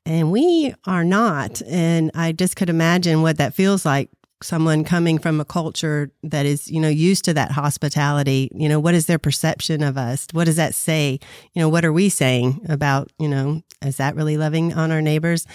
and 0.07 0.31
we 0.31 0.75
are 0.87 1.05
not. 1.05 1.63
And 1.63 2.11
I 2.15 2.33
just 2.33 2.57
could 2.57 2.71
imagine 2.71 3.23
what 3.23 3.39
that 3.39 3.55
feels 3.55 3.85
like 3.85 4.11
someone 4.45 4.85
coming 4.85 5.19
from 5.19 5.41
a 5.41 5.45
culture 5.45 6.13
that 6.23 6.45
is, 6.47 6.71
you 6.71 6.79
know, 6.79 6.89
used 6.89 7.25
to 7.25 7.35
that 7.35 7.51
hospitality, 7.51 8.51
you 8.55 8.69
know, 8.69 8.79
what 8.79 8.95
is 8.95 9.07
their 9.07 9.19
perception 9.19 9.83
of 9.83 9.97
us? 9.97 10.27
What 10.33 10.45
does 10.45 10.57
that 10.57 10.75
say? 10.75 11.19
You 11.55 11.63
know, 11.63 11.69
what 11.69 11.85
are 11.85 11.93
we 11.93 12.09
saying 12.09 12.65
about, 12.69 13.11
you 13.19 13.29
know, 13.29 13.63
is 13.83 13.97
that 13.97 14.15
really 14.15 14.37
loving 14.37 14.75
on 14.75 14.93
our 14.93 15.03
neighbors? 15.03 15.47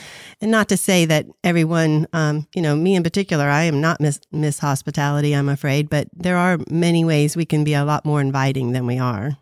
And 0.41 0.51
not 0.51 0.69
to 0.69 0.77
say 0.77 1.05
that 1.05 1.25
everyone, 1.43 2.07
um, 2.13 2.47
you 2.55 2.61
know, 2.61 2.75
me 2.75 2.95
in 2.95 3.03
particular, 3.03 3.45
I 3.45 3.63
am 3.63 3.79
not 3.79 4.01
miss, 4.01 4.19
miss 4.31 4.59
hospitality, 4.59 5.33
I'm 5.33 5.49
afraid, 5.49 5.89
but 5.89 6.07
there 6.13 6.37
are 6.37 6.57
many 6.69 7.05
ways 7.05 7.37
we 7.37 7.45
can 7.45 7.63
be 7.63 7.73
a 7.73 7.85
lot 7.85 8.05
more 8.05 8.21
inviting 8.21 8.71
than 8.71 8.85
we 8.85 8.97
are. 8.97 9.37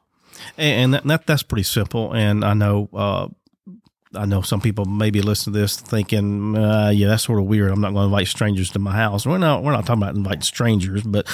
And 0.58 0.94
that, 0.94 1.06
that 1.06 1.25
that's 1.25 1.44
pretty 1.44 1.63
simple. 1.63 2.13
And 2.13 2.46
I 2.46 2.54
know, 2.54 2.89
uh, 2.94 3.27
I 4.18 4.26
know 4.26 4.42
some 4.42 4.62
people 4.62 4.86
maybe 4.86 5.22
listen 5.22 5.54
to 5.54 5.60
this 5.60 5.78
thinking, 5.78 6.58
uh, 6.58 6.90
yeah, 6.90 7.08
that's 7.08 7.24
sort 7.24 7.40
of 7.40 7.46
weird. 7.46 7.72
I'm 7.72 7.82
not 7.82 7.94
going 7.94 8.04
to 8.04 8.16
invite 8.16 8.28
strangers 8.28 8.72
to 8.72 8.80
my 8.80 8.94
house. 8.94 9.26
We're 9.26 9.38
not, 9.38 9.64
we're 9.64 9.72
not 9.72 9.86
talking 9.86 10.04
about 10.04 10.16
inviting 10.16 10.42
strangers, 10.42 11.04
but 11.04 11.28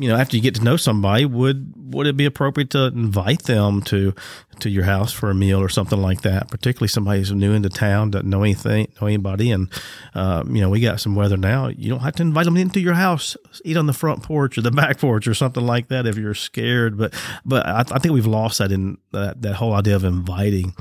you 0.00 0.08
know, 0.08 0.16
after 0.16 0.34
you 0.34 0.42
get 0.42 0.54
to 0.54 0.64
know 0.64 0.78
somebody, 0.78 1.26
would 1.26 1.74
would 1.76 2.06
it 2.06 2.16
be 2.16 2.24
appropriate 2.24 2.70
to 2.70 2.86
invite 2.86 3.42
them 3.42 3.82
to 3.82 4.14
to 4.60 4.70
your 4.70 4.84
house 4.84 5.12
for 5.12 5.28
a 5.28 5.34
meal 5.34 5.60
or 5.60 5.68
something 5.68 6.00
like 6.00 6.22
that? 6.22 6.50
Particularly 6.50 6.88
somebody 6.88 7.18
who's 7.18 7.32
new 7.32 7.52
into 7.52 7.68
town, 7.68 8.10
doesn't 8.10 8.28
know 8.28 8.42
anything, 8.42 8.90
know 8.98 9.06
anybody, 9.06 9.50
and 9.50 9.70
uh, 10.14 10.42
you 10.46 10.62
know, 10.62 10.70
we 10.70 10.80
got 10.80 11.02
some 11.02 11.14
weather 11.14 11.36
now. 11.36 11.68
You 11.68 11.90
don't 11.90 12.00
have 12.00 12.16
to 12.16 12.22
invite 12.22 12.46
them 12.46 12.56
into 12.56 12.80
your 12.80 12.94
house, 12.94 13.36
eat 13.62 13.76
on 13.76 13.84
the 13.84 13.92
front 13.92 14.22
porch 14.22 14.56
or 14.56 14.62
the 14.62 14.70
back 14.70 14.98
porch 14.98 15.28
or 15.28 15.34
something 15.34 15.66
like 15.66 15.88
that 15.88 16.06
if 16.06 16.16
you're 16.16 16.32
scared. 16.32 16.96
But 16.96 17.12
but 17.44 17.66
I, 17.66 17.80
I 17.80 17.98
think 17.98 18.14
we've 18.14 18.24
lost 18.24 18.56
that 18.58 18.72
in 18.72 18.96
that 19.12 19.42
that 19.42 19.56
whole 19.56 19.74
idea 19.74 19.96
of 19.96 20.04
inviting, 20.04 20.72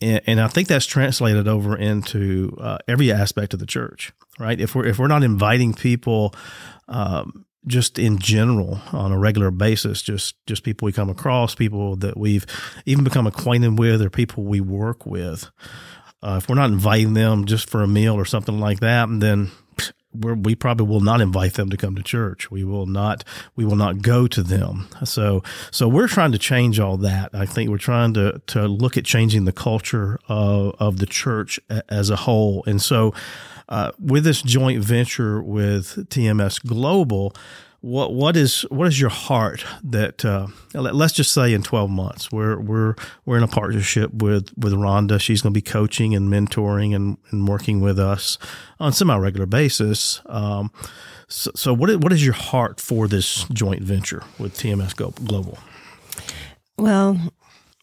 and, 0.00 0.20
and 0.26 0.40
I 0.40 0.48
think 0.48 0.66
that's 0.66 0.86
translated 0.86 1.46
over 1.46 1.76
into 1.76 2.56
uh, 2.60 2.78
every 2.88 3.12
aspect 3.12 3.54
of 3.54 3.60
the 3.60 3.66
church, 3.66 4.12
right? 4.40 4.60
If 4.60 4.74
we're 4.74 4.86
if 4.86 4.98
we're 4.98 5.06
not 5.06 5.22
inviting 5.22 5.74
people. 5.74 6.34
Um, 6.88 7.46
just 7.66 7.98
in 7.98 8.18
general 8.18 8.80
on 8.92 9.12
a 9.12 9.18
regular 9.18 9.50
basis 9.50 10.02
just 10.02 10.34
just 10.46 10.62
people 10.62 10.86
we 10.86 10.92
come 10.92 11.10
across 11.10 11.54
people 11.54 11.96
that 11.96 12.16
we've 12.16 12.46
even 12.86 13.04
become 13.04 13.26
acquainted 13.26 13.78
with 13.78 14.02
or 14.02 14.10
people 14.10 14.44
we 14.44 14.60
work 14.60 15.06
with 15.06 15.50
uh, 16.22 16.36
if 16.38 16.48
we're 16.48 16.54
not 16.54 16.70
inviting 16.70 17.14
them 17.14 17.44
just 17.44 17.68
for 17.68 17.82
a 17.82 17.88
meal 17.88 18.14
or 18.14 18.24
something 18.24 18.60
like 18.60 18.80
that 18.80 19.08
then 19.20 19.50
we 20.14 20.54
probably 20.54 20.86
will 20.86 21.00
not 21.00 21.20
invite 21.20 21.54
them 21.54 21.70
to 21.70 21.76
come 21.76 21.96
to 21.96 22.02
church. 22.02 22.50
We 22.50 22.64
will 22.64 22.86
not. 22.86 23.24
We 23.56 23.64
will 23.64 23.76
not 23.76 24.00
go 24.00 24.26
to 24.28 24.42
them. 24.42 24.88
So, 25.04 25.42
so 25.70 25.88
we're 25.88 26.08
trying 26.08 26.32
to 26.32 26.38
change 26.38 26.78
all 26.78 26.96
that. 26.98 27.30
I 27.34 27.46
think 27.46 27.70
we're 27.70 27.78
trying 27.78 28.14
to 28.14 28.40
to 28.48 28.68
look 28.68 28.96
at 28.96 29.04
changing 29.04 29.44
the 29.44 29.52
culture 29.52 30.18
of 30.28 30.76
of 30.78 30.98
the 30.98 31.06
church 31.06 31.58
as 31.88 32.10
a 32.10 32.16
whole. 32.16 32.62
And 32.66 32.80
so, 32.80 33.12
uh, 33.68 33.92
with 33.98 34.24
this 34.24 34.42
joint 34.42 34.82
venture 34.82 35.42
with 35.42 36.08
TMS 36.08 36.64
Global, 36.64 37.34
what 37.80 38.14
what 38.14 38.34
is 38.34 38.62
what 38.70 38.86
is 38.86 38.98
your 38.98 39.10
heart 39.10 39.62
that 39.82 40.24
uh, 40.24 40.46
let's 40.72 41.12
just 41.12 41.32
say 41.32 41.52
in 41.52 41.62
12 41.62 41.90
months 41.90 42.32
we're 42.32 42.58
we're 42.58 42.94
we're 43.26 43.36
in 43.36 43.42
a 43.42 43.48
partnership 43.48 44.10
with 44.14 44.56
with 44.56 44.72
Rhonda. 44.72 45.20
She's 45.20 45.42
going 45.42 45.52
to 45.52 45.58
be 45.58 45.62
coaching 45.62 46.14
and 46.14 46.32
mentoring 46.32 46.96
and, 46.96 47.18
and 47.30 47.46
working 47.46 47.82
with 47.82 47.98
us 47.98 48.38
on 48.80 48.88
a 48.88 48.92
semi 48.92 49.16
regular 49.16 49.44
basis. 49.44 50.22
Um, 50.26 50.72
so, 51.28 51.50
so 51.54 51.74
what 51.74 52.12
is 52.12 52.24
your 52.24 52.34
heart 52.34 52.80
for 52.80 53.06
this 53.06 53.44
joint 53.52 53.82
venture 53.82 54.22
with 54.38 54.56
TMS 54.56 54.96
Global? 54.96 55.58
Well 56.78 57.20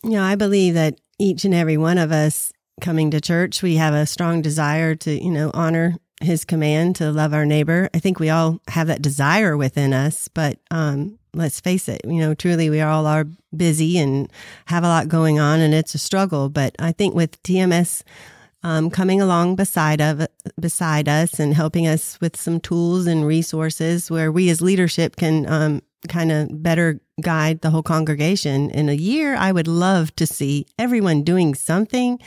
you 0.03 0.11
know 0.11 0.23
I 0.23 0.35
believe 0.35 0.73
that 0.73 1.00
each 1.19 1.45
and 1.45 1.53
every 1.53 1.77
one 1.77 1.97
of 1.97 2.11
us 2.11 2.51
coming 2.81 3.11
to 3.11 3.21
church, 3.21 3.61
we 3.61 3.75
have 3.75 3.93
a 3.93 4.05
strong 4.05 4.41
desire 4.41 4.95
to, 4.95 5.23
you 5.23 5.31
know, 5.31 5.51
honor 5.53 5.95
his 6.21 6.45
command 6.45 6.95
to 6.97 7.11
love 7.11 7.33
our 7.33 7.45
neighbor. 7.45 7.89
I 7.93 8.00
think 8.00 8.19
we 8.19 8.29
all 8.29 8.59
have 8.67 8.88
that 8.88 9.01
desire 9.01 9.57
within 9.57 9.93
us, 9.93 10.27
but 10.27 10.59
um, 10.69 11.17
let's 11.33 11.59
face 11.59 11.88
it, 11.88 12.01
you 12.05 12.19
know, 12.19 12.33
truly 12.33 12.69
we 12.69 12.81
all 12.81 13.05
are 13.07 13.25
busy 13.55 13.97
and 13.97 14.31
have 14.65 14.83
a 14.83 14.88
lot 14.88 15.07
going 15.07 15.39
on 15.39 15.59
and 15.59 15.73
it's 15.73 15.95
a 15.95 16.00
struggle. 16.00 16.50
But 16.50 16.75
I 16.79 16.91
think 16.91 17.15
with 17.15 17.41
TMS 17.43 18.03
um, 18.63 18.89
coming 18.89 19.21
along 19.21 19.55
beside 19.55 20.01
of 20.01 20.27
beside 20.59 21.09
us 21.09 21.39
and 21.39 21.53
helping 21.53 21.88
us 21.88 22.19
with 22.21 22.38
some 22.38 22.59
tools 22.59 23.07
and 23.07 23.25
resources 23.25 24.11
where 24.11 24.31
we 24.31 24.50
as 24.50 24.61
leadership 24.61 25.15
can 25.15 25.47
um, 25.47 25.81
kind 26.07 26.31
of 26.31 26.61
better 26.61 27.00
guide 27.21 27.61
the 27.61 27.69
whole 27.69 27.83
congregation. 27.83 28.69
In 28.71 28.89
a 28.89 28.93
year, 28.93 29.35
I 29.35 29.51
would 29.51 29.67
love 29.67 30.15
to 30.15 30.27
see 30.27 30.65
everyone 30.77 31.23
doing 31.23 31.55
something. 31.55 32.19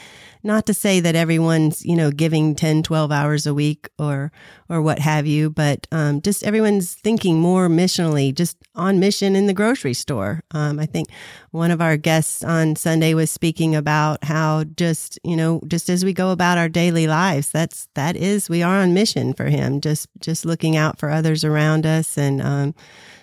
Not 0.46 0.66
to 0.66 0.74
say 0.74 1.00
that 1.00 1.16
everyone's, 1.16 1.86
you 1.86 1.96
know, 1.96 2.10
giving 2.10 2.54
10, 2.54 2.82
12 2.82 3.10
hours 3.10 3.46
a 3.46 3.54
week 3.54 3.88
or, 3.98 4.30
or 4.68 4.82
what 4.82 4.98
have 4.98 5.26
you, 5.26 5.48
but 5.48 5.86
um, 5.90 6.20
just 6.20 6.44
everyone's 6.44 6.94
thinking 6.94 7.40
more 7.40 7.68
missionally, 7.68 8.34
just 8.34 8.58
on 8.74 9.00
mission 9.00 9.36
in 9.36 9.46
the 9.46 9.54
grocery 9.54 9.94
store. 9.94 10.42
Um, 10.50 10.78
I 10.78 10.84
think 10.84 11.08
one 11.50 11.70
of 11.70 11.80
our 11.80 11.96
guests 11.96 12.44
on 12.44 12.76
Sunday 12.76 13.14
was 13.14 13.30
speaking 13.30 13.74
about 13.74 14.22
how 14.22 14.64
just, 14.64 15.18
you 15.24 15.34
know, 15.34 15.62
just 15.66 15.88
as 15.88 16.04
we 16.04 16.12
go 16.12 16.30
about 16.30 16.58
our 16.58 16.68
daily 16.68 17.06
lives, 17.06 17.50
that's, 17.50 17.88
that 17.94 18.14
is, 18.14 18.50
we 18.50 18.62
are 18.62 18.80
on 18.80 18.92
mission 18.92 19.32
for 19.32 19.46
him, 19.46 19.80
just, 19.80 20.08
just 20.20 20.44
looking 20.44 20.76
out 20.76 20.98
for 20.98 21.08
others 21.08 21.42
around 21.42 21.86
us 21.86 22.18
and, 22.18 22.42
um, 22.42 22.74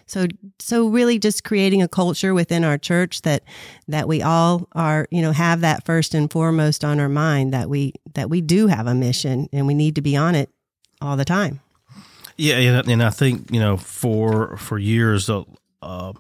so, 0.05 0.27
so 0.59 0.87
really 0.87 1.19
just 1.19 1.43
creating 1.43 1.81
a 1.81 1.87
culture 1.87 2.33
within 2.33 2.63
our 2.63 2.77
church 2.77 3.21
that, 3.21 3.43
that 3.87 4.07
we 4.07 4.21
all 4.21 4.67
are, 4.73 5.07
you 5.11 5.21
know, 5.21 5.31
have 5.31 5.61
that 5.61 5.85
first 5.85 6.13
and 6.13 6.31
foremost 6.31 6.83
on 6.83 6.99
our 6.99 7.09
mind 7.09 7.53
that 7.53 7.69
we, 7.69 7.93
that 8.13 8.29
we 8.29 8.41
do 8.41 8.67
have 8.67 8.87
a 8.87 8.93
mission 8.93 9.47
and 9.53 9.67
we 9.67 9.73
need 9.73 9.95
to 9.95 10.01
be 10.01 10.15
on 10.15 10.35
it 10.35 10.49
all 11.01 11.15
the 11.17 11.25
time. 11.25 11.59
Yeah. 12.37 12.57
And, 12.57 13.03
I 13.03 13.09
think, 13.09 13.51
you 13.51 13.59
know, 13.59 13.77
for, 13.77 14.57
for 14.57 14.77
years, 14.77 15.29
uh, 15.29 15.43
uh 15.81 16.13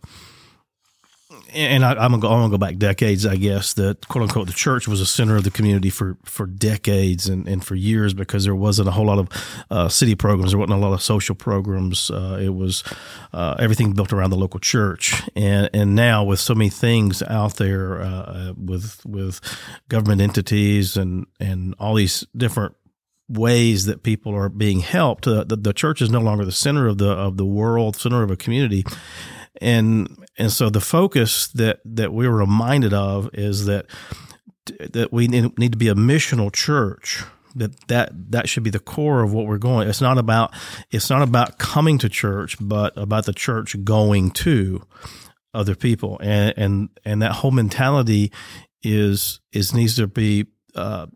and 1.53 1.83
I, 1.83 1.91
am 1.91 2.11
gonna 2.11 2.19
go, 2.19 2.29
I'm 2.29 2.39
gonna 2.39 2.49
go 2.49 2.57
back 2.57 2.77
decades, 2.77 3.25
I 3.25 3.35
guess. 3.35 3.73
That 3.73 4.07
quote 4.07 4.23
unquote 4.23 4.47
the 4.47 4.53
church 4.53 4.87
was 4.87 5.01
a 5.01 5.05
center 5.05 5.35
of 5.35 5.43
the 5.43 5.51
community 5.51 5.89
for 5.89 6.17
for 6.23 6.45
decades 6.45 7.27
and, 7.27 7.47
and 7.47 7.63
for 7.63 7.75
years 7.75 8.13
because 8.13 8.43
there 8.43 8.55
wasn't 8.55 8.87
a 8.87 8.91
whole 8.91 9.05
lot 9.05 9.19
of 9.19 9.65
uh, 9.69 9.89
city 9.89 10.15
programs, 10.15 10.51
there 10.51 10.59
wasn't 10.59 10.79
a 10.79 10.81
lot 10.81 10.93
of 10.93 11.01
social 11.01 11.35
programs. 11.35 12.09
Uh, 12.09 12.39
it 12.41 12.53
was 12.53 12.83
uh, 13.33 13.55
everything 13.59 13.93
built 13.93 14.13
around 14.13 14.29
the 14.29 14.37
local 14.37 14.59
church, 14.59 15.21
and 15.35 15.69
and 15.73 15.95
now 15.95 16.23
with 16.23 16.39
so 16.39 16.55
many 16.55 16.69
things 16.69 17.21
out 17.23 17.55
there 17.55 18.01
uh, 18.01 18.53
with 18.57 19.05
with 19.05 19.41
government 19.89 20.21
entities 20.21 20.97
and 20.97 21.25
and 21.39 21.75
all 21.79 21.95
these 21.95 22.25
different 22.35 22.75
ways 23.29 23.85
that 23.85 24.03
people 24.03 24.35
are 24.35 24.49
being 24.49 24.81
helped, 24.81 25.25
uh, 25.25 25.45
the, 25.45 25.55
the 25.55 25.73
church 25.73 26.01
is 26.01 26.09
no 26.09 26.19
longer 26.19 26.43
the 26.43 26.51
center 26.51 26.87
of 26.87 26.97
the 26.97 27.09
of 27.09 27.37
the 27.37 27.45
world, 27.45 27.95
center 27.95 28.23
of 28.23 28.31
a 28.31 28.37
community 28.37 28.83
and 29.59 30.20
and 30.37 30.51
so 30.51 30.69
the 30.69 30.81
focus 30.81 31.47
that 31.49 31.79
that 31.85 32.13
we're 32.13 32.31
reminded 32.31 32.93
of 32.93 33.29
is 33.33 33.65
that 33.65 33.85
that 34.65 35.11
we 35.11 35.27
need 35.27 35.71
to 35.71 35.77
be 35.77 35.87
a 35.87 35.95
missional 35.95 36.51
church 36.51 37.23
that 37.55 37.87
that 37.87 38.11
that 38.31 38.47
should 38.47 38.63
be 38.63 38.69
the 38.69 38.79
core 38.79 39.23
of 39.23 39.33
what 39.33 39.45
we're 39.45 39.57
going. 39.57 39.87
It's 39.89 40.01
not 40.01 40.17
about 40.17 40.53
it's 40.91 41.09
not 41.09 41.21
about 41.21 41.57
coming 41.57 41.97
to 41.99 42.09
church 42.09 42.57
but 42.61 42.93
about 42.95 43.25
the 43.25 43.33
church 43.33 43.75
going 43.83 44.31
to 44.31 44.81
other 45.53 45.75
people. 45.75 46.17
And 46.21 46.53
and 46.57 46.89
and 47.03 47.21
that 47.21 47.33
whole 47.33 47.51
mentality 47.51 48.31
is 48.83 49.41
is 49.51 49.73
needs 49.73 49.95
to 49.97 50.07
be 50.07 50.45
uh, 50.75 51.07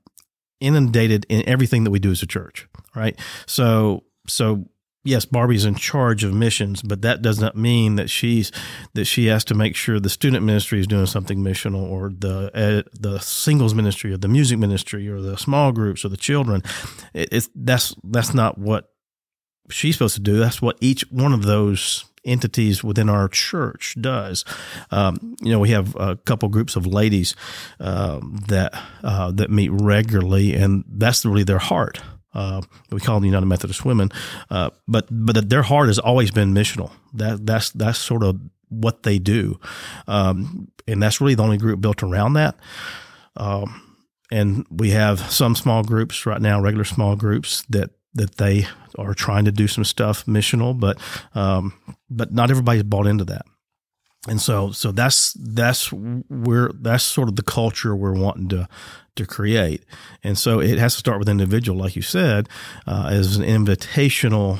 inundated 0.59 1.25
in 1.29 1.47
everything 1.47 1.83
that 1.85 1.91
we 1.91 1.99
do 1.99 2.11
as 2.11 2.21
a 2.21 2.27
church 2.27 2.67
right? 2.95 3.19
So 3.45 4.03
so 4.27 4.65
yes, 5.05 5.23
Barbie's 5.23 5.63
in 5.63 5.75
charge 5.75 6.23
of 6.23 6.33
missions, 6.33 6.81
but 6.81 7.01
that 7.03 7.21
does 7.21 7.39
not 7.39 7.55
mean 7.55 7.95
that 7.95 8.09
she's 8.09 8.51
that 8.93 9.05
she 9.05 9.27
has 9.27 9.45
to 9.45 9.53
make 9.53 9.75
sure 9.75 9.99
the 9.99 10.09
student 10.09 10.43
ministry 10.43 10.79
is 10.79 10.87
doing 10.87 11.05
something 11.05 11.39
missional, 11.39 11.89
or 11.89 12.09
the 12.09 12.51
uh, 12.53 12.89
the 12.99 13.19
singles 13.19 13.73
ministry, 13.73 14.11
or 14.11 14.17
the 14.17 14.27
music 14.27 14.59
ministry, 14.59 15.07
or 15.07 15.21
the 15.21 15.37
small 15.37 15.71
groups, 15.71 16.03
or 16.03 16.09
the 16.09 16.17
children. 16.17 16.61
It, 17.13 17.29
it's 17.31 17.49
that's 17.55 17.95
that's 18.03 18.33
not 18.33 18.57
what 18.57 18.91
she's 19.69 19.95
supposed 19.95 20.15
to 20.15 20.21
do. 20.21 20.37
That's 20.37 20.61
what 20.61 20.77
each 20.81 21.09
one 21.11 21.33
of 21.33 21.43
those 21.43 22.05
entities 22.25 22.83
within 22.83 23.07
our 23.07 23.27
church 23.27 23.95
does. 24.01 24.43
Um, 24.91 25.35
you 25.41 25.51
know, 25.51 25.59
we 25.59 25.69
have 25.69 25.95
a 25.95 26.15
couple 26.15 26.49
groups 26.49 26.75
of 26.75 26.87
ladies 26.87 27.35
um, 27.79 28.39
that 28.47 28.73
uh, 29.03 29.31
that 29.31 29.51
meet 29.51 29.69
regularly, 29.69 30.53
and 30.55 30.83
that's 30.87 31.23
really 31.23 31.43
their 31.43 31.59
heart. 31.59 32.01
Uh, 32.35 32.61
we 32.91 32.99
call 32.99 33.15
them 33.15 33.23
the 33.23 33.29
United 33.29 33.45
Methodist 33.45 33.85
Women, 33.85 34.11
uh, 34.49 34.69
but 34.87 35.07
but 35.09 35.49
their 35.49 35.63
heart 35.63 35.87
has 35.87 35.99
always 35.99 36.31
been 36.31 36.53
missional. 36.53 36.91
That 37.13 37.45
that's 37.45 37.71
that's 37.71 37.97
sort 37.97 38.23
of 38.23 38.39
what 38.69 39.03
they 39.03 39.19
do, 39.19 39.59
um, 40.07 40.67
and 40.87 41.01
that's 41.01 41.21
really 41.21 41.35
the 41.35 41.43
only 41.43 41.57
group 41.57 41.81
built 41.81 42.03
around 42.03 42.33
that. 42.33 42.55
Um, 43.37 43.81
and 44.31 44.65
we 44.69 44.91
have 44.91 45.19
some 45.31 45.55
small 45.55 45.83
groups 45.83 46.25
right 46.25 46.41
now, 46.41 46.59
regular 46.59 46.85
small 46.85 47.15
groups 47.15 47.63
that 47.69 47.91
that 48.13 48.35
they 48.35 48.67
are 48.97 49.13
trying 49.13 49.45
to 49.45 49.51
do 49.51 49.67
some 49.67 49.83
stuff 49.83 50.25
missional, 50.25 50.77
but 50.77 50.99
um, 51.33 51.73
but 52.09 52.33
not 52.33 52.51
everybody's 52.51 52.83
bought 52.83 53.07
into 53.07 53.25
that 53.25 53.45
and 54.27 54.41
so 54.41 54.71
so 54.71 54.91
that's 54.91 55.33
that's 55.33 55.91
where 55.91 56.71
that's 56.73 57.03
sort 57.03 57.29
of 57.29 57.35
the 57.35 57.43
culture 57.43 57.95
we're 57.95 58.13
wanting 58.13 58.49
to 58.49 58.67
to 59.15 59.25
create. 59.25 59.83
And 60.23 60.37
so 60.37 60.59
it 60.59 60.77
has 60.77 60.93
to 60.93 60.99
start 60.99 61.19
with 61.19 61.29
individual 61.29 61.79
like 61.79 61.95
you 61.95 62.01
said 62.01 62.49
uh, 62.87 63.09
as 63.11 63.37
an 63.37 63.43
invitational 63.43 64.59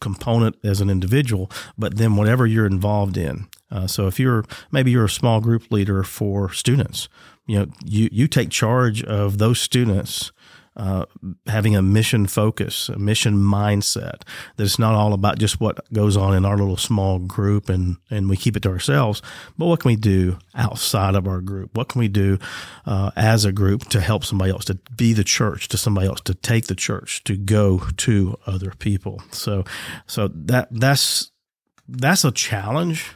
component 0.00 0.56
as 0.62 0.80
an 0.80 0.90
individual 0.90 1.50
but 1.78 1.96
then 1.96 2.16
whatever 2.16 2.46
you're 2.46 2.66
involved 2.66 3.16
in. 3.16 3.46
Uh, 3.70 3.86
so 3.86 4.06
if 4.06 4.20
you're 4.20 4.44
maybe 4.70 4.90
you're 4.90 5.06
a 5.06 5.10
small 5.10 5.40
group 5.40 5.70
leader 5.70 6.02
for 6.02 6.52
students 6.52 7.08
you 7.46 7.58
know 7.58 7.66
you 7.84 8.08
you 8.12 8.28
take 8.28 8.50
charge 8.50 9.02
of 9.04 9.38
those 9.38 9.60
students 9.60 10.32
uh, 10.76 11.04
having 11.46 11.76
a 11.76 11.82
mission 11.82 12.26
focus, 12.26 12.88
a 12.88 12.98
mission 12.98 13.36
mindset. 13.36 14.22
That 14.56 14.64
it's 14.64 14.78
not 14.78 14.94
all 14.94 15.12
about 15.12 15.38
just 15.38 15.60
what 15.60 15.90
goes 15.92 16.16
on 16.16 16.34
in 16.34 16.44
our 16.44 16.56
little 16.56 16.76
small 16.76 17.18
group 17.18 17.68
and, 17.68 17.96
and 18.10 18.28
we 18.28 18.36
keep 18.36 18.56
it 18.56 18.62
to 18.64 18.70
ourselves, 18.70 19.22
but 19.56 19.66
what 19.66 19.80
can 19.80 19.90
we 19.90 19.96
do 19.96 20.38
outside 20.54 21.14
of 21.14 21.26
our 21.28 21.40
group? 21.40 21.76
What 21.76 21.88
can 21.88 22.00
we 22.00 22.08
do 22.08 22.38
uh, 22.86 23.10
as 23.16 23.44
a 23.44 23.52
group 23.52 23.88
to 23.90 24.00
help 24.00 24.24
somebody 24.24 24.50
else, 24.50 24.64
to 24.66 24.78
be 24.96 25.12
the 25.12 25.24
church 25.24 25.68
to 25.68 25.76
somebody 25.76 26.08
else, 26.08 26.20
to 26.22 26.34
take 26.34 26.66
the 26.66 26.74
church, 26.74 27.22
to 27.24 27.36
go 27.36 27.82
to 27.98 28.36
other 28.46 28.72
people? 28.78 29.22
So, 29.30 29.64
so 30.06 30.28
that 30.28 30.68
that's 30.70 31.30
that's 31.88 32.24
a 32.24 32.32
challenge 32.32 33.14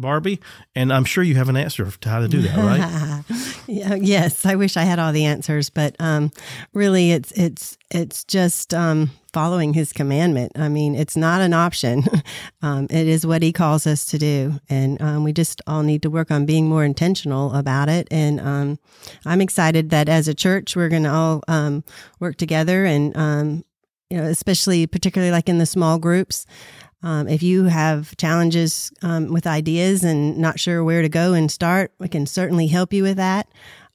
Barbie, 0.00 0.40
and 0.74 0.92
I'm 0.92 1.04
sure 1.04 1.24
you 1.24 1.34
have 1.34 1.48
an 1.48 1.56
answer 1.56 1.90
to 1.90 2.08
how 2.08 2.20
to 2.20 2.28
do 2.28 2.40
that, 2.42 2.56
right? 2.56 3.24
yes, 4.02 4.46
I 4.46 4.54
wish 4.54 4.76
I 4.76 4.84
had 4.84 4.98
all 4.98 5.12
the 5.12 5.24
answers, 5.24 5.70
but 5.70 5.96
um, 5.98 6.30
really, 6.72 7.12
it's 7.12 7.32
it's 7.32 7.76
it's 7.90 8.24
just 8.24 8.72
um, 8.72 9.10
following 9.32 9.74
His 9.74 9.92
commandment. 9.92 10.52
I 10.56 10.68
mean, 10.68 10.94
it's 10.94 11.16
not 11.16 11.40
an 11.40 11.52
option; 11.52 12.04
um, 12.62 12.86
it 12.90 13.06
is 13.06 13.26
what 13.26 13.42
He 13.42 13.52
calls 13.52 13.86
us 13.86 14.06
to 14.06 14.18
do, 14.18 14.60
and 14.68 15.00
um, 15.02 15.24
we 15.24 15.32
just 15.32 15.60
all 15.66 15.82
need 15.82 16.02
to 16.02 16.10
work 16.10 16.30
on 16.30 16.46
being 16.46 16.68
more 16.68 16.84
intentional 16.84 17.54
about 17.54 17.88
it. 17.88 18.08
And 18.10 18.40
um, 18.40 18.78
I'm 19.26 19.40
excited 19.40 19.90
that 19.90 20.08
as 20.08 20.28
a 20.28 20.34
church, 20.34 20.76
we're 20.76 20.88
going 20.88 21.04
to 21.04 21.12
all 21.12 21.42
um, 21.48 21.84
work 22.20 22.36
together, 22.36 22.84
and 22.84 23.64
you 24.10 24.16
know, 24.16 24.24
especially 24.24 24.86
particularly 24.86 25.32
like 25.32 25.48
in 25.48 25.58
the 25.58 25.66
small 25.66 25.98
groups. 25.98 26.46
Um, 27.02 27.28
if 27.28 27.42
you 27.42 27.64
have 27.64 28.16
challenges 28.16 28.90
um, 29.02 29.32
with 29.32 29.46
ideas 29.46 30.02
and 30.02 30.38
not 30.38 30.58
sure 30.58 30.82
where 30.82 31.02
to 31.02 31.08
go 31.08 31.32
and 31.32 31.50
start, 31.50 31.92
we 31.98 32.08
can 32.08 32.26
certainly 32.26 32.66
help 32.66 32.92
you 32.92 33.02
with 33.04 33.16
that. 33.16 33.48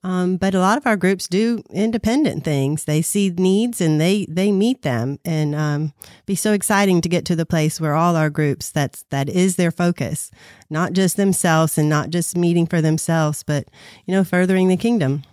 Um, 0.06 0.36
but 0.36 0.54
a 0.54 0.60
lot 0.60 0.78
of 0.78 0.86
our 0.86 0.98
groups 0.98 1.28
do 1.28 1.64
independent 1.70 2.44
things. 2.44 2.84
They 2.84 3.02
see 3.02 3.30
needs 3.30 3.80
and 3.80 4.02
they 4.02 4.26
they 4.26 4.52
meet 4.52 4.82
them, 4.82 5.18
and 5.24 5.56
um, 5.56 5.94
be 6.26 6.36
so 6.36 6.52
exciting 6.52 7.00
to 7.02 7.10
get 7.10 7.24
to 7.26 7.38
the 7.38 7.46
place 7.46 7.80
where 7.80 7.96
all 7.96 8.18
our 8.18 8.30
groups 8.30 8.70
that's 8.70 9.06
that 9.12 9.30
is 9.30 9.56
their 9.56 9.72
focus, 9.72 10.30
not 10.70 10.92
just 10.92 11.16
themselves 11.16 11.78
and 11.78 11.88
not 11.88 12.10
just 12.10 12.36
meeting 12.36 12.68
for 12.68 12.82
themselves, 12.82 13.44
but 13.44 13.70
you 14.06 14.14
know 14.14 14.26
furthering 14.26 14.68
the 14.68 14.76
kingdom. 14.76 15.24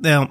Now, 0.00 0.28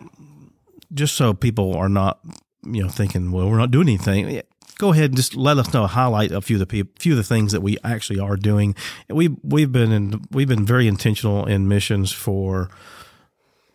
just 0.93 1.15
so 1.15 1.33
people 1.33 1.75
are 1.75 1.89
not 1.89 2.19
you 2.63 2.83
know 2.83 2.89
thinking, 2.89 3.31
well, 3.31 3.49
we're 3.49 3.57
not 3.57 3.71
doing 3.71 3.87
anything 3.87 4.43
go 4.77 4.91
ahead 4.91 5.05
and 5.05 5.15
just 5.15 5.35
let 5.35 5.57
us 5.57 5.73
know, 5.73 5.87
highlight 5.87 6.31
a 6.31 6.41
few 6.41 6.61
of 6.61 6.67
the 6.67 6.87
few 6.99 7.13
of 7.13 7.17
the 7.17 7.23
things 7.23 7.51
that 7.51 7.61
we 7.61 7.77
actually 7.83 8.19
are 8.19 8.35
doing. 8.35 8.75
We 9.09 9.29
we've 9.43 9.71
been 9.71 9.91
in, 9.91 10.21
we've 10.31 10.47
been 10.47 10.65
very 10.65 10.87
intentional 10.87 11.45
in 11.45 11.67
missions 11.67 12.11
for 12.11 12.69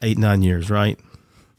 eight 0.00 0.18
nine 0.18 0.42
years, 0.42 0.70
right? 0.70 0.98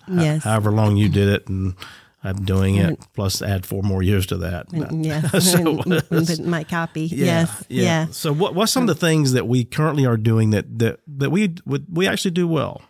Yes. 0.05 0.43
however 0.43 0.71
long 0.71 0.97
you 0.97 1.07
did 1.07 1.29
it, 1.29 1.47
and 1.47 1.75
I'm 2.23 2.43
doing 2.45 2.75
it. 2.75 2.99
Plus, 3.13 3.41
add 3.41 3.65
four 3.65 3.83
more 3.83 4.01
years 4.01 4.25
to 4.27 4.37
that. 4.37 4.67
Yes. 4.93 5.51
so, 6.37 6.43
my 6.43 6.63
copy. 6.63 7.03
Yeah, 7.03 7.25
yes. 7.25 7.65
Yeah. 7.69 7.83
yeah. 7.83 8.05
So, 8.11 8.33
what 8.33 8.55
what's 8.55 8.71
some 8.71 8.83
of 8.83 8.87
the 8.87 8.95
things 8.95 9.33
that 9.33 9.47
we 9.47 9.65
currently 9.65 10.05
are 10.05 10.17
doing 10.17 10.51
that 10.51 10.79
that 10.79 10.99
that 11.07 11.31
we 11.31 11.55
we 11.65 12.07
actually 12.07 12.31
do 12.31 12.47
well? 12.47 12.81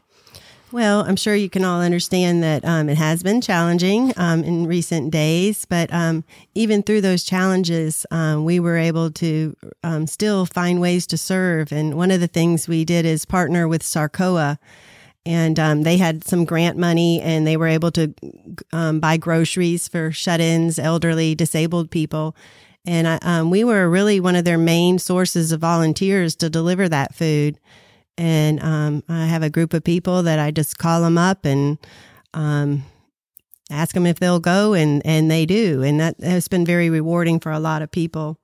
Well, 0.73 1.01
I'm 1.01 1.17
sure 1.17 1.35
you 1.35 1.51
can 1.51 1.63
all 1.63 1.81
understand 1.81 2.41
that 2.41 2.65
um, 2.65 2.89
it 2.89 2.97
has 2.97 3.21
been 3.21 3.41
challenging 3.41 4.11
um, 4.17 4.43
in 4.43 4.65
recent 4.65 5.11
days, 5.11 5.65
but 5.65 5.93
um, 5.93 6.23
even 6.55 6.81
through 6.81 7.01
those 7.01 7.23
challenges, 7.23 8.07
um, 8.09 8.43
we 8.43 8.59
were 8.59 8.77
able 8.77 9.11
to 9.11 9.55
um, 9.83 10.07
still 10.07 10.47
find 10.47 10.81
ways 10.81 11.05
to 11.05 11.15
serve. 11.15 11.71
And 11.71 11.93
one 11.93 12.09
of 12.09 12.21
the 12.21 12.27
things 12.27 12.67
we 12.67 12.85
did 12.85 13.05
is 13.05 13.23
partner 13.23 13.67
with 13.67 13.83
Sarcoa. 13.83 14.57
And 15.27 15.59
um, 15.59 15.83
they 15.83 15.97
had 15.97 16.23
some 16.23 16.43
grant 16.43 16.75
money, 16.75 17.21
and 17.21 17.45
they 17.45 17.55
were 17.55 17.67
able 17.67 17.91
to 17.91 18.11
buy 18.71 19.17
groceries 19.17 19.87
for 19.87 20.11
shut-ins, 20.11 20.79
elderly, 20.79 21.35
disabled 21.35 21.91
people. 21.91 22.35
And 22.83 23.51
we 23.51 23.63
were 23.63 23.87
really 23.87 24.19
one 24.19 24.35
of 24.35 24.43
their 24.43 24.57
main 24.57 24.97
sources 24.97 25.51
of 25.51 25.61
volunteers 25.61 26.35
to 26.37 26.49
deliver 26.49 26.89
that 26.89 27.13
food 27.13 27.59
and 28.17 28.61
um, 28.61 29.03
I 29.09 29.25
have 29.25 29.43
a 29.43 29.49
group 29.49 29.73
of 29.73 29.83
people 29.83 30.23
that 30.23 30.39
I 30.39 30.51
just 30.51 30.77
call 30.77 31.01
them 31.01 31.17
up 31.17 31.45
and 31.45 31.77
um, 32.33 32.83
ask 33.69 33.93
them 33.93 34.05
if 34.05 34.19
they'll 34.19 34.39
go, 34.39 34.73
and 34.73 35.01
and 35.05 35.29
they 35.29 35.45
do, 35.45 35.81
and 35.81 35.99
that 35.99 36.19
has 36.21 36.47
been 36.47 36.65
very 36.65 36.89
rewarding 36.89 37.39
for 37.39 37.51
a 37.51 37.59
lot 37.59 37.81
of 37.81 37.91
people. 37.91 38.37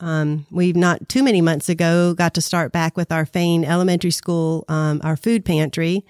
Um, 0.00 0.46
we've 0.50 0.76
not 0.76 1.08
too 1.08 1.22
many 1.22 1.40
months 1.40 1.68
ago 1.68 2.14
got 2.14 2.34
to 2.34 2.42
start 2.42 2.70
back 2.70 2.96
with 2.96 3.10
our 3.10 3.24
Fain 3.24 3.64
Elementary 3.64 4.10
School, 4.10 4.64
um, 4.68 5.00
our 5.02 5.16
food 5.16 5.44
pantry. 5.44 6.04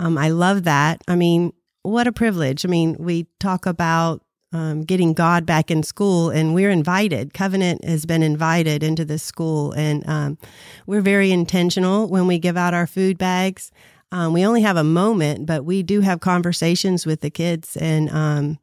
Um, 0.00 0.18
I 0.18 0.30
love 0.30 0.64
that. 0.64 1.02
I 1.06 1.14
mean, 1.14 1.52
what 1.82 2.06
a 2.06 2.12
privilege. 2.12 2.64
I 2.64 2.68
mean, 2.68 2.96
we 2.98 3.26
talk 3.38 3.66
about 3.66 4.22
um, 4.52 4.82
getting 4.82 5.12
God 5.12 5.44
back 5.44 5.70
in 5.70 5.82
school, 5.82 6.30
and 6.30 6.54
we're 6.54 6.70
invited. 6.70 7.34
Covenant 7.34 7.84
has 7.84 8.06
been 8.06 8.22
invited 8.22 8.82
into 8.82 9.04
this 9.04 9.22
school, 9.22 9.72
and 9.72 10.08
um, 10.08 10.38
we're 10.86 11.00
very 11.00 11.30
intentional 11.30 12.08
when 12.08 12.26
we 12.26 12.38
give 12.38 12.56
out 12.56 12.74
our 12.74 12.86
food 12.86 13.18
bags. 13.18 13.70
Um, 14.10 14.32
we 14.32 14.44
only 14.46 14.62
have 14.62 14.76
a 14.76 14.84
moment, 14.84 15.44
but 15.46 15.64
we 15.64 15.82
do 15.82 16.00
have 16.00 16.20
conversations 16.20 17.04
with 17.04 17.20
the 17.20 17.30
kids, 17.30 17.76
and 17.76 18.08
um, 18.10 18.58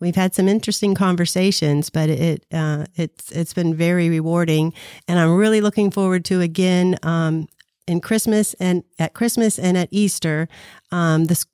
we've 0.00 0.16
had 0.16 0.34
some 0.34 0.48
interesting 0.48 0.94
conversations. 0.94 1.90
But 1.90 2.08
it 2.08 2.46
uh, 2.50 2.86
it's 2.94 3.30
it's 3.30 3.52
been 3.52 3.74
very 3.74 4.08
rewarding, 4.08 4.72
and 5.06 5.18
I'm 5.18 5.36
really 5.36 5.60
looking 5.60 5.90
forward 5.90 6.24
to 6.26 6.40
again 6.40 6.98
um, 7.02 7.46
in 7.86 8.00
Christmas 8.00 8.54
and 8.54 8.84
at 8.98 9.12
Christmas 9.12 9.58
and 9.58 9.76
at 9.76 9.88
Easter, 9.90 10.48
um, 10.90 11.26
the 11.26 11.44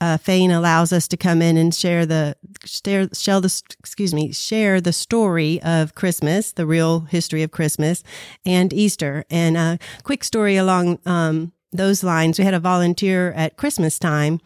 uh, 0.00 0.16
Fain 0.16 0.50
allows 0.50 0.92
us 0.92 1.08
to 1.08 1.16
come 1.16 1.42
in 1.42 1.56
and 1.56 1.74
share 1.74 2.06
the 2.06 2.36
share, 2.64 3.08
share 3.12 3.40
the 3.40 3.62
excuse 3.78 4.14
me 4.14 4.32
share 4.32 4.80
the 4.80 4.92
story 4.92 5.60
of 5.62 5.94
Christmas, 5.94 6.52
the 6.52 6.66
real 6.66 7.00
history 7.00 7.42
of 7.42 7.50
Christmas, 7.50 8.02
and 8.44 8.72
Easter. 8.72 9.24
And 9.30 9.56
a 9.56 9.78
quick 10.04 10.24
story 10.24 10.56
along 10.56 11.00
um, 11.04 11.52
those 11.72 12.04
lines: 12.04 12.38
we 12.38 12.44
had 12.44 12.54
a 12.54 12.60
volunteer 12.60 13.32
at 13.32 13.56
Christmas 13.56 13.98
time 13.98 14.40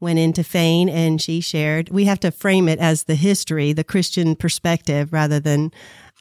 went 0.00 0.18
into 0.18 0.44
Fain 0.44 0.88
and 0.88 1.20
she 1.22 1.40
shared. 1.40 1.88
We 1.88 2.04
have 2.04 2.20
to 2.20 2.30
frame 2.30 2.68
it 2.68 2.78
as 2.78 3.04
the 3.04 3.14
history, 3.14 3.72
the 3.72 3.84
Christian 3.84 4.36
perspective, 4.36 5.12
rather 5.12 5.40
than 5.40 5.72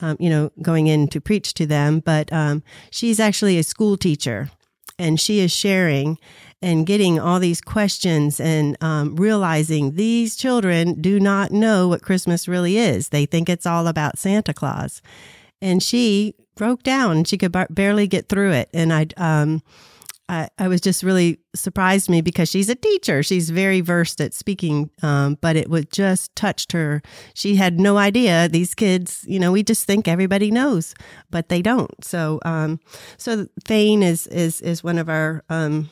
um, 0.02 0.18
you 0.20 0.30
know 0.30 0.52
going 0.62 0.88
in 0.88 1.08
to 1.10 1.22
preach 1.22 1.54
to 1.56 1.66
them. 1.66 2.00
But 2.00 2.32
um, 2.32 2.64
she's 2.90 3.20
actually 3.20 3.58
a 3.58 3.64
school 3.64 3.98
teacher 3.98 4.50
and 4.98 5.20
she 5.20 5.40
is 5.40 5.52
sharing 5.52 6.18
and 6.62 6.88
getting 6.88 7.20
all 7.20 7.40
these 7.40 7.62
questions 7.62 8.40
and 8.40 8.78
um, 8.82 9.16
realizing 9.16 9.96
these 9.96 10.36
children 10.36 11.00
do 11.02 11.20
not 11.20 11.52
know 11.52 11.88
what 11.88 12.02
Christmas 12.02 12.48
really 12.48 12.78
is. 12.78 13.10
They 13.10 13.26
think 13.26 13.50
it's 13.50 13.66
all 13.66 13.88
about 13.88 14.18
Santa 14.18 14.54
Claus. 14.54 15.02
And 15.62 15.84
she 15.84 16.34
broke 16.56 16.84
down. 16.84 17.24
She 17.26 17.38
could 17.38 17.52
bar- 17.52 17.68
barely 17.70 18.08
get 18.08 18.30
through 18.30 18.52
it. 18.52 18.70
And 18.74 18.94
I, 18.94 19.08
um, 19.18 19.62
I, 20.28 20.50
I, 20.58 20.68
was 20.68 20.82
just 20.82 21.04
really 21.04 21.40
surprised 21.54 22.10
me 22.10 22.22
because 22.22 22.50
she's 22.50 22.70
a 22.70 22.76
teacher. 22.76 23.22
She's 23.22 23.52
very 23.52 23.82
versed 23.82 24.20
at 24.20 24.34
speaking, 24.34 24.90
um, 25.04 25.38
but 25.40 25.56
it 25.56 25.70
would 25.70 25.92
just 25.92 26.36
touched 26.36 26.72
her. 26.72 27.02
She 27.36 27.56
had 27.56 27.80
no 27.80 27.98
idea 27.98 28.50
these 28.50 28.74
kids. 28.74 29.24
You 29.28 29.40
know, 29.40 29.52
we 29.52 29.62
just 29.62 29.86
think 29.86 30.08
everybody 30.08 30.50
knows, 30.50 30.96
but 31.30 31.50
they 31.50 31.62
don't. 31.62 32.04
So, 32.04 32.40
um, 32.44 32.80
so 33.18 33.48
Fain 33.66 34.02
is 34.02 34.26
is 34.28 34.62
is 34.62 34.84
one 34.84 34.98
of 34.98 35.10
our 35.10 35.44
um, 35.50 35.90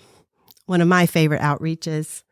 one 0.65 0.81
of 0.81 0.87
my 0.87 1.05
favorite 1.05 1.41
outreaches. 1.41 2.23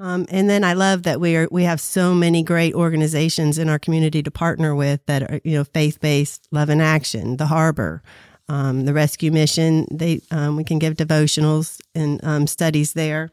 Um, 0.00 0.26
and 0.30 0.48
then 0.48 0.64
I 0.64 0.72
love 0.72 1.02
that 1.02 1.20
we 1.20 1.36
are 1.36 1.48
we 1.50 1.64
have 1.64 1.80
so 1.80 2.14
many 2.14 2.42
great 2.42 2.74
organizations 2.74 3.58
in 3.58 3.68
our 3.68 3.78
community 3.78 4.22
to 4.22 4.30
partner 4.30 4.74
with 4.74 5.04
that 5.06 5.22
are 5.22 5.40
you 5.44 5.58
know 5.58 5.64
faith 5.64 6.00
based, 6.00 6.48
Love 6.50 6.70
in 6.70 6.80
Action, 6.80 7.36
the 7.36 7.46
Harbor, 7.46 8.02
um, 8.48 8.84
the 8.84 8.94
Rescue 8.94 9.32
Mission. 9.32 9.86
They 9.90 10.20
um, 10.30 10.56
we 10.56 10.64
can 10.64 10.78
give 10.78 10.94
devotionals 10.94 11.80
and 11.94 12.22
um, 12.24 12.46
studies 12.46 12.92
there, 12.92 13.30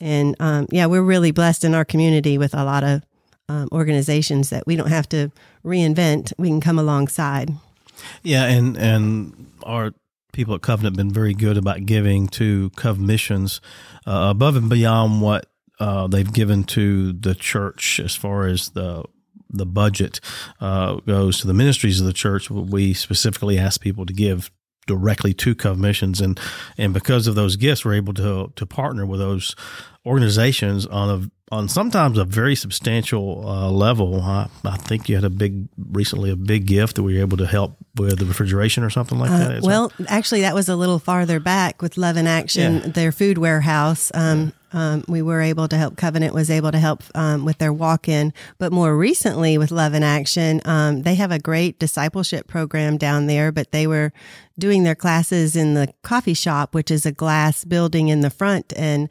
and 0.00 0.36
um, 0.40 0.66
yeah, 0.70 0.86
we're 0.86 1.02
really 1.02 1.30
blessed 1.30 1.64
in 1.64 1.74
our 1.74 1.84
community 1.84 2.38
with 2.38 2.54
a 2.54 2.64
lot 2.64 2.84
of 2.84 3.02
um, 3.48 3.68
organizations 3.72 4.50
that 4.50 4.66
we 4.66 4.76
don't 4.76 4.88
have 4.90 5.08
to 5.10 5.30
reinvent. 5.64 6.32
We 6.38 6.48
can 6.48 6.60
come 6.60 6.78
alongside. 6.78 7.50
Yeah, 8.22 8.44
and 8.44 8.76
and 8.76 9.50
our 9.62 9.92
people 10.32 10.54
at 10.54 10.62
Covenant 10.62 10.96
have 10.96 11.06
been 11.06 11.12
very 11.12 11.34
good 11.34 11.56
about 11.56 11.86
giving 11.86 12.28
to 12.28 12.70
Cov 12.70 12.98
missions 12.98 13.60
uh, 14.06 14.28
above 14.30 14.56
and 14.56 14.68
beyond 14.68 15.20
what 15.20 15.46
uh, 15.80 16.06
they've 16.06 16.32
given 16.32 16.64
to 16.64 17.12
the 17.12 17.34
church 17.34 18.00
as 18.00 18.14
far 18.14 18.46
as 18.46 18.70
the 18.70 19.04
the 19.50 19.66
budget 19.66 20.20
uh, 20.60 20.96
goes 21.06 21.40
to 21.40 21.46
the 21.46 21.54
ministries 21.54 22.00
of 22.00 22.06
the 22.06 22.12
church. 22.12 22.50
We 22.50 22.94
specifically 22.94 23.58
ask 23.58 23.80
people 23.80 24.06
to 24.06 24.12
give 24.12 24.50
directly 24.86 25.34
to 25.34 25.54
Cov 25.54 25.78
missions, 25.78 26.20
and 26.20 26.40
and 26.76 26.92
because 26.92 27.26
of 27.26 27.36
those 27.36 27.56
gifts, 27.56 27.84
we're 27.84 27.94
able 27.94 28.14
to 28.14 28.52
to 28.54 28.66
partner 28.66 29.06
with 29.06 29.20
those 29.20 29.54
organizations 30.04 30.86
on 30.86 31.10
a 31.10 31.30
on 31.50 31.68
sometimes 31.68 32.18
a 32.18 32.24
very 32.24 32.54
substantial 32.54 33.46
uh, 33.48 33.70
level. 33.70 34.20
I, 34.20 34.48
I, 34.64 34.76
think 34.76 35.08
you 35.08 35.14
had 35.14 35.24
a 35.24 35.30
big 35.30 35.68
recently 35.78 36.30
a 36.30 36.36
big 36.36 36.66
gift 36.66 36.96
that 36.96 37.02
we 37.02 37.14
were 37.14 37.20
able 37.20 37.38
to 37.38 37.46
help 37.46 37.76
with 37.96 38.18
the 38.18 38.26
refrigeration 38.26 38.82
or 38.82 38.90
something 38.90 39.18
like 39.18 39.30
uh, 39.30 39.48
that. 39.48 39.62
well, 39.62 39.92
actually, 40.08 40.42
that 40.42 40.54
was 40.54 40.68
a 40.68 40.76
little 40.76 40.98
farther 40.98 41.40
back 41.40 41.80
with 41.80 41.96
Love 41.96 42.16
in 42.16 42.26
Action, 42.26 42.74
yeah. 42.74 42.88
their 42.88 43.12
food 43.12 43.38
warehouse. 43.38 44.10
Um, 44.14 44.52
um, 44.72 45.04
we 45.08 45.22
were 45.22 45.40
able 45.40 45.68
to 45.68 45.76
help. 45.76 45.96
Covenant 45.96 46.34
was 46.34 46.50
able 46.50 46.72
to 46.72 46.78
help 46.78 47.02
um, 47.14 47.44
with 47.44 47.58
their 47.58 47.72
walk-in, 47.72 48.32
but 48.58 48.72
more 48.72 48.96
recently 48.96 49.58
with 49.58 49.70
Love 49.70 49.94
in 49.94 50.02
Action, 50.02 50.60
um, 50.64 51.02
they 51.02 51.14
have 51.14 51.32
a 51.32 51.38
great 51.38 51.78
discipleship 51.78 52.46
program 52.46 52.96
down 52.96 53.26
there. 53.26 53.52
But 53.52 53.72
they 53.72 53.86
were 53.86 54.12
doing 54.58 54.82
their 54.82 54.94
classes 54.94 55.56
in 55.56 55.74
the 55.74 55.92
coffee 56.02 56.34
shop, 56.34 56.74
which 56.74 56.90
is 56.90 57.06
a 57.06 57.12
glass 57.12 57.64
building 57.64 58.08
in 58.08 58.20
the 58.20 58.30
front, 58.30 58.72
and 58.76 59.08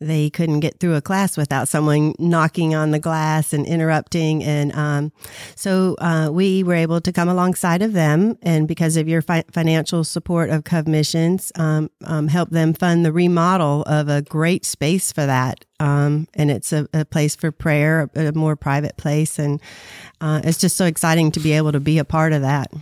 they 0.00 0.30
couldn't 0.30 0.60
get 0.60 0.80
through 0.80 0.94
a 0.94 1.00
class 1.00 1.36
without 1.36 1.68
someone 1.68 2.14
knocking 2.18 2.74
on 2.74 2.90
the 2.90 2.98
glass 2.98 3.52
and 3.52 3.66
interrupting. 3.66 4.42
And 4.42 4.74
um, 4.74 5.12
so 5.54 5.96
uh, 5.98 6.30
we 6.32 6.62
were 6.62 6.74
able 6.74 7.00
to 7.00 7.12
come 7.12 7.28
alongside 7.28 7.82
of 7.82 7.92
them, 7.92 8.38
and 8.42 8.68
because 8.68 8.96
of 8.96 9.08
your 9.08 9.22
fi- 9.22 9.44
financial 9.50 10.04
support 10.04 10.50
of 10.50 10.64
Cov 10.64 10.86
Missions, 10.86 11.52
um, 11.56 11.90
um, 12.04 12.28
help 12.28 12.50
them 12.50 12.74
fund 12.74 13.04
the 13.04 13.12
remodel 13.12 13.82
of 13.82 14.08
a 14.08 14.22
great 14.22 14.64
space 14.64 15.12
for 15.12 15.26
that. 15.26 15.64
Um, 15.80 16.28
and 16.34 16.50
it's 16.50 16.72
a, 16.72 16.88
a, 16.94 17.04
place 17.04 17.34
for 17.34 17.50
prayer, 17.50 18.10
a, 18.14 18.28
a 18.28 18.32
more 18.32 18.56
private 18.56 18.96
place, 18.96 19.38
and 19.38 19.60
uh, 20.20 20.40
it's 20.44 20.58
just 20.58 20.76
so 20.76 20.86
exciting 20.86 21.32
to 21.32 21.40
be 21.40 21.52
able 21.52 21.72
to 21.72 21.80
be 21.80 21.98
a 21.98 22.04
part 22.04 22.32
of 22.32 22.42
that. 22.42 22.72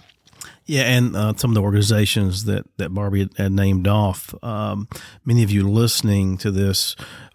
Yeah, 0.67 0.83
and 0.83 1.17
uh, 1.17 1.35
some 1.37 1.51
of 1.51 1.55
the 1.55 1.63
organizations 1.63 2.45
that, 2.45 2.65
that 2.77 2.95
Barbie 2.95 3.29
had 3.37 3.53
named 3.53 3.89
off, 3.89 4.35
um, 4.45 4.89
many 5.25 5.43
of 5.43 5.51
you 5.51 5.69
listening 5.69 6.39
to 6.39 6.51
this 6.51 6.95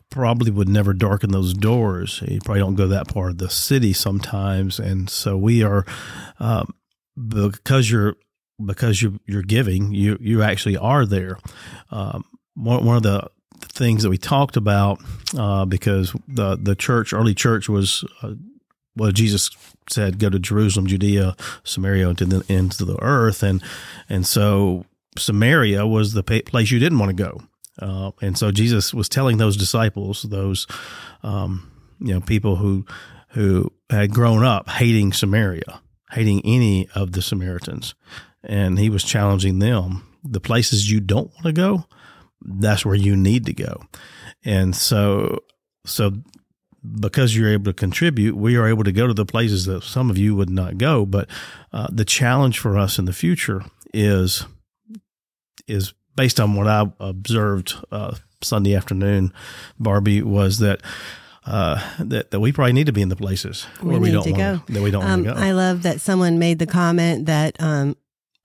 probably 0.10 0.52
would 0.52 0.70
never 0.70 0.94
darken 0.94 1.32
those 1.32 1.54
doors. 1.54 2.24
You 2.28 2.40
probably 2.44 2.62
don't 2.62 2.76
go 2.76 2.88
that 2.88 3.08
part 3.10 3.32
of 3.32 3.38
the 3.38 3.50
city 3.50 3.94
sometimes, 3.94 4.80
and 4.80 5.10
so 5.10 5.38
we 5.38 5.64
are 5.64 5.86
um, 6.40 6.74
because 7.28 7.92
you're 7.92 8.16
because 8.66 9.02
you're 9.02 9.14
you're 9.26 9.44
giving, 9.44 9.94
you 9.94 10.18
you 10.22 10.42
actually 10.42 10.78
are 10.78 11.06
there. 11.06 11.38
Um, 11.92 12.24
one 12.56 12.86
one 12.86 12.98
of 12.98 13.04
the 13.04 13.30
things 13.60 14.04
that 14.04 14.10
we 14.10 14.18
talked 14.18 14.58
about 14.58 15.02
uh, 15.38 15.66
because 15.66 16.16
the 16.28 16.58
the 16.58 16.76
church 16.76 17.14
early 17.14 17.36
church 17.36 17.68
was 17.68 18.04
uh, 18.22 18.34
well, 18.96 19.12
Jesus 19.12 19.50
said, 19.90 20.20
"Go 20.20 20.30
to 20.30 20.40
Jerusalem, 20.40 20.88
Judea, 20.88 21.36
Samaria, 21.64 22.14
to 22.16 22.26
the 22.26 22.44
ends 22.50 22.80
of 22.82 22.88
the 22.88 23.02
earth," 23.02 23.44
and 23.44 23.62
and 24.10 24.26
so 24.26 24.86
Samaria 25.18 25.86
was 25.86 26.14
the 26.14 26.24
place 26.24 26.72
you 26.72 26.80
didn't 26.80 27.00
want 27.00 27.16
to 27.16 27.24
go, 27.24 27.42
uh, 27.80 28.12
and 28.22 28.38
so 28.38 28.52
Jesus 28.52 28.94
was 28.94 29.10
telling 29.10 29.38
those 29.38 29.58
disciples, 29.58 30.24
those 30.24 30.68
um, 31.24 31.72
you 32.00 32.14
know 32.14 32.22
people 32.22 32.56
who 32.56 32.86
who 33.30 33.72
had 33.90 34.14
grown 34.14 34.44
up 34.44 34.70
hating 34.70 35.14
Samaria, 35.14 35.82
hating 36.12 36.42
any 36.46 36.88
of 36.96 37.12
the 37.12 37.22
Samaritans, 37.22 37.96
and 38.44 38.80
he 38.80 38.90
was 38.90 39.04
challenging 39.04 39.60
them: 39.60 40.08
the 40.24 40.40
places 40.40 40.90
you 40.90 41.00
don't 41.00 41.32
want 41.34 41.46
to 41.46 41.54
go, 41.54 41.86
that's 42.42 42.86
where 42.86 42.96
you 42.96 43.16
need 43.16 43.46
to 43.46 43.54
go, 43.54 43.84
and 44.44 44.76
so 44.76 45.44
so 45.86 46.12
because 47.00 47.36
you're 47.36 47.52
able 47.52 47.66
to 47.66 47.74
contribute, 47.74 48.36
we 48.36 48.56
are 48.56 48.68
able 48.68 48.84
to 48.84 48.92
go 48.92 49.08
to 49.08 49.14
the 49.14 49.26
places 49.26 49.66
that 49.66 49.84
some 49.84 50.10
of 50.10 50.18
you 50.18 50.36
would 50.36 50.50
not 50.50 50.78
go. 50.78 51.06
But 51.06 51.30
uh, 51.72 51.88
the 51.92 52.06
challenge 52.06 52.60
for 52.60 52.78
us 52.78 53.00
in 53.00 53.06
the 53.06 53.14
future 53.14 53.64
is 53.94 54.46
is 55.68 55.94
based 56.16 56.40
on 56.40 56.56
what 56.56 56.68
I 56.68 56.92
observed 57.00 57.76
uh, 57.92 58.16
Sunday 58.42 58.76
afternoon, 58.76 59.34
Barbie, 59.80 60.22
was 60.22 60.60
that. 60.60 60.82
Uh, 61.50 61.82
that, 62.00 62.32
that 62.32 62.42
we 62.42 62.52
probably 62.52 62.74
need 62.74 62.88
to 62.88 62.92
be 62.92 63.02
in 63.02 63.08
the 63.08 63.16
places 63.16 63.66
we 63.82 63.92
where 63.92 64.02
we 64.02 64.12
don't 64.12 64.26
want 64.26 64.36
go. 64.36 64.74
that 64.74 64.84
we 64.84 64.92
don't 64.92 65.06
um, 65.06 65.24
want 65.24 65.26
to 65.28 65.34
go. 65.34 65.40
I 65.40 65.52
love 65.54 65.84
that 65.84 66.02
someone 66.02 66.40
made 66.40 66.60
the 66.60 66.66
comment 66.66 67.28
that 67.28 67.56
um, 67.64 67.96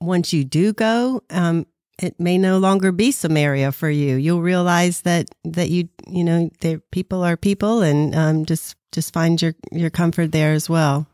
once 0.01 0.33
you 0.33 0.45
do 0.45 0.73
go, 0.73 1.21
um, 1.29 1.67
it 2.03 2.19
may 2.19 2.39
no 2.39 2.59
longer 2.59 2.93
be 2.93 3.11
Samaria 3.13 3.73
for 3.73 3.91
you. 3.91 4.17
You'll 4.17 4.43
realize 4.43 5.03
that 5.03 5.29
that 5.45 5.71
you 5.71 5.89
you 6.07 6.25
know 6.25 6.51
people 6.91 7.23
are 7.23 7.37
people, 7.37 7.83
and 7.83 8.15
um, 8.15 8.45
just 8.45 8.77
just 8.93 9.13
find 9.13 9.41
your 9.41 9.55
your 9.71 9.91
comfort 9.91 10.33
there 10.33 10.53
as 10.53 10.69
well. 10.69 11.07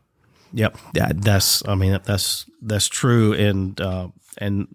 Yep, 0.53 0.77
yeah, 0.95 1.11
that's 1.15 1.67
I 1.67 1.75
mean 1.75 1.99
that's 2.03 2.45
that's 2.61 2.87
true, 2.87 3.33
and 3.33 3.79
uh, 3.79 4.07
and 4.39 4.73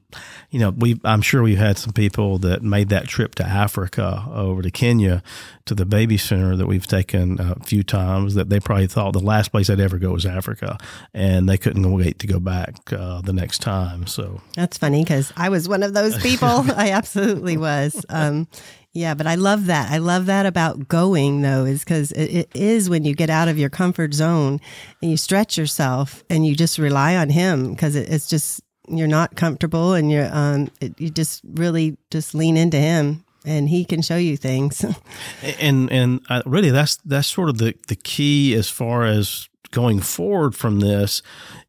you 0.51 0.59
know 0.59 0.71
we 0.71 1.01
I'm 1.05 1.23
sure 1.23 1.43
we've 1.43 1.59
had 1.59 1.79
some 1.79 1.93
people 1.93 2.39
that 2.39 2.63
made 2.63 2.91
that 2.91 3.09
trip 3.09 3.35
to 3.37 3.45
Africa 3.45 4.25
over 4.33 4.63
to 4.63 4.71
Kenya 4.71 5.23
to 5.67 5.75
the 5.75 5.87
baby 5.87 6.19
center 6.19 6.57
that 6.57 6.67
we've 6.67 6.87
taken 6.87 7.41
a 7.41 7.55
few 7.65 7.83
times 7.83 8.35
that 8.35 8.51
they 8.51 8.61
probably 8.61 8.87
thought 8.87 9.13
the 9.13 9.21
last 9.21 9.51
place 9.51 9.69
they'd 9.69 9.81
ever 9.81 9.99
go 9.99 10.13
was 10.13 10.27
Africa. 10.27 10.77
And 11.15 11.49
they 11.49 11.57
couldn't 11.57 11.91
wait 11.91 12.19
to 12.19 12.27
go 12.27 12.39
back 12.39 12.93
uh, 12.93 13.23
the 13.23 13.33
next 13.33 13.61
time. 13.61 14.07
So 14.07 14.41
that's 14.55 14.77
funny 14.77 15.03
because 15.03 15.33
I 15.37 15.49
was 15.49 15.69
one 15.69 15.83
of 15.83 15.95
those 15.95 16.19
people. 16.19 16.49
I 16.77 16.91
absolutely 16.91 17.57
was. 17.57 18.05
Um, 18.09 18.47
yeah, 18.93 19.15
but 19.15 19.27
I 19.27 19.35
love 19.35 19.67
that. 19.67 19.91
I 19.91 19.99
love 19.99 20.27
that 20.27 20.47
about 20.47 20.87
going 20.87 21.43
though, 21.43 21.65
is 21.65 21.83
because 21.83 22.13
it, 22.13 22.49
is 22.55 22.89
when 22.89 23.05
you 23.05 23.15
get 23.15 23.29
out 23.29 23.49
of 23.49 23.59
your 23.59 23.71
comfort 23.71 24.15
zone 24.15 24.61
and 25.03 25.11
you 25.11 25.17
stretch 25.17 25.59
yourself 25.59 26.23
and 26.31 26.47
you 26.47 26.55
just 26.55 26.79
rely 26.79 27.17
on 27.17 27.29
Him 27.29 27.73
because 27.73 27.97
it, 27.97 28.09
it's 28.09 28.29
just 28.29 28.61
you're 28.89 29.09
not 29.09 29.37
comfortable 29.37 29.95
and 29.95 30.11
you're 30.11 30.29
um 30.33 30.71
it, 30.81 30.99
you 31.01 31.11
just 31.11 31.43
really 31.45 31.97
just 32.11 32.35
lean 32.35 32.57
into 32.57 32.77
him 32.77 33.25
and 33.45 33.69
he 33.69 33.85
can 33.85 34.03
show 34.03 34.17
you 34.17 34.37
things. 34.37 34.85
And 35.61 35.91
and 35.93 36.21
uh, 36.29 36.43
really 36.47 36.71
that's 36.71 36.97
that's 37.05 37.29
sort 37.29 37.49
of 37.49 37.59
the 37.59 37.75
the 37.89 37.97
key 37.97 38.55
as 38.55 38.69
far 38.69 39.05
as 39.05 39.49
going 39.71 40.01
forward 40.01 40.55
from 40.55 40.81
this 40.81 41.23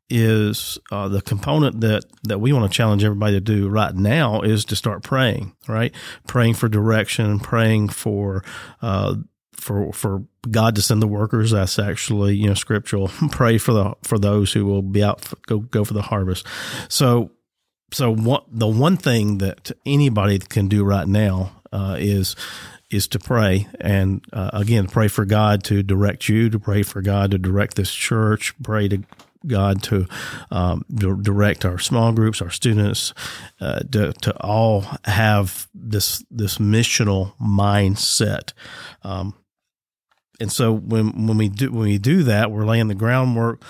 is 0.09 0.77
uh, 0.91 1.07
the 1.07 1.21
component 1.21 1.81
that 1.81 2.05
that 2.23 2.39
we 2.39 2.53
want 2.53 2.71
to 2.71 2.75
challenge 2.75 3.03
everybody 3.03 3.33
to 3.33 3.41
do 3.41 3.67
right 3.67 3.95
now 3.95 4.41
is 4.41 4.63
to 4.65 4.75
start 4.75 5.03
praying 5.03 5.55
right? 5.67 5.93
Praying 6.27 6.53
for 6.53 6.69
direction 6.69 7.39
praying 7.39 7.89
for 7.89 8.43
uh, 8.81 9.15
for 9.65 9.91
for 9.91 10.23
God 10.49 10.75
to 10.75 10.81
send 10.81 11.01
the 11.01 11.07
workers. 11.07 11.51
That's 11.51 11.79
actually 11.79 12.35
you 12.35 12.47
know 12.47 12.53
scriptural. 12.53 13.07
Pray 13.31 13.57
for 13.57 13.73
the 13.73 13.95
for 14.03 14.19
those 14.19 14.53
who 14.53 14.65
will 14.65 14.83
be 14.83 15.03
out 15.03 15.27
go 15.47 15.59
go 15.59 15.83
for 15.83 15.93
the 15.93 16.03
harvest. 16.03 16.45
So 16.87 17.31
so 17.91 18.15
the 18.51 18.67
one 18.67 18.97
thing 18.97 19.39
that 19.39 19.71
anybody 19.85 20.39
can 20.39 20.67
do 20.67 20.83
right 20.83 21.07
now 21.07 21.51
uh, 21.71 21.97
is 21.99 22.35
is 22.91 23.07
to 23.07 23.19
pray 23.19 23.67
and 23.81 24.23
uh, 24.31 24.51
again 24.53 24.85
pray 24.87 25.07
for 25.07 25.25
God 25.25 25.63
to 25.65 25.81
direct 25.81 26.29
you, 26.29 26.49
to 26.51 26.59
pray 26.59 26.83
for 26.83 27.01
God 27.01 27.31
to 27.31 27.39
direct 27.39 27.75
this 27.75 27.91
church, 27.91 28.53
pray 28.61 28.87
to 28.89 29.03
God 29.47 29.83
to 29.83 30.07
um, 30.51 30.85
direct 30.93 31.65
our 31.65 31.77
small 31.77 32.11
groups, 32.11 32.41
our 32.41 32.49
students, 32.49 33.13
uh, 33.61 33.79
to, 33.91 34.13
to 34.13 34.35
all 34.41 34.85
have 35.05 35.67
this 35.73 36.23
this 36.31 36.57
missional 36.57 37.33
mindset. 37.39 38.53
Um, 39.03 39.35
and 40.39 40.51
so 40.51 40.73
when 40.73 41.27
when 41.27 41.37
we 41.37 41.49
do 41.49 41.71
when 41.71 41.83
we 41.83 41.97
do 41.97 42.23
that, 42.23 42.51
we're 42.51 42.65
laying 42.65 42.87
the 42.87 42.95
groundwork 42.95 43.61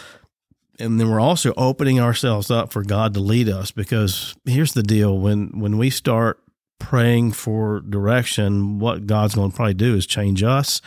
and 0.79 0.99
then 0.99 1.09
we're 1.09 1.19
also 1.19 1.53
opening 1.55 1.99
ourselves 1.99 2.51
up 2.51 2.71
for 2.71 2.83
God 2.83 3.13
to 3.13 3.19
lead 3.19 3.49
us 3.49 3.71
because 3.71 4.35
here's 4.45 4.73
the 4.73 4.83
deal. 4.83 5.17
When 5.17 5.59
when 5.59 5.77
we 5.77 5.89
start 5.89 6.39
praying 6.77 7.31
for 7.31 7.79
direction 7.79 8.79
what 8.79 9.07
God's 9.07 9.33
going 9.33 9.49
to 9.49 9.55
probably 9.55 9.73
do 9.73 9.95
is 9.95 10.05
change 10.05 10.43
us 10.43 10.81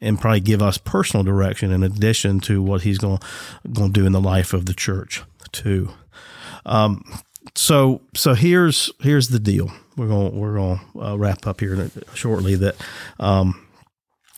and 0.00 0.18
probably 0.18 0.40
give 0.40 0.62
us 0.62 0.78
personal 0.78 1.22
direction 1.22 1.70
in 1.70 1.82
addition 1.82 2.40
to 2.40 2.62
what 2.62 2.82
he's 2.82 2.96
going 2.96 3.18
going 3.70 3.92
to 3.92 4.00
do 4.00 4.06
in 4.06 4.12
the 4.12 4.20
life 4.20 4.54
of 4.54 4.66
the 4.66 4.74
church 4.74 5.22
too. 5.52 5.90
Um, 6.64 7.04
so 7.54 8.00
so 8.14 8.34
here's 8.34 8.90
here's 9.00 9.28
the 9.28 9.38
deal. 9.38 9.70
We're 9.96 10.08
going 10.08 10.38
we're 10.38 10.54
going 10.54 10.80
to 10.94 11.02
uh, 11.02 11.16
wrap 11.16 11.46
up 11.46 11.60
here 11.60 11.90
shortly 12.14 12.54
that 12.56 12.76
um, 13.20 13.63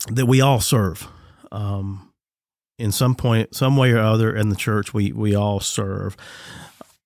that 0.09 0.27
we 0.27 0.41
all 0.41 0.61
serve. 0.61 1.09
Um, 1.53 2.13
in 2.79 2.93
some 2.93 3.15
point, 3.15 3.55
some 3.55 3.77
way 3.77 3.93
or 3.93 4.01
other 4.01 4.35
in 4.35 4.51
the 4.51 4.57
church, 4.57 4.93
we, 4.93 5.13
we 5.13 5.35
all 5.35 5.61
serve. 5.61 6.17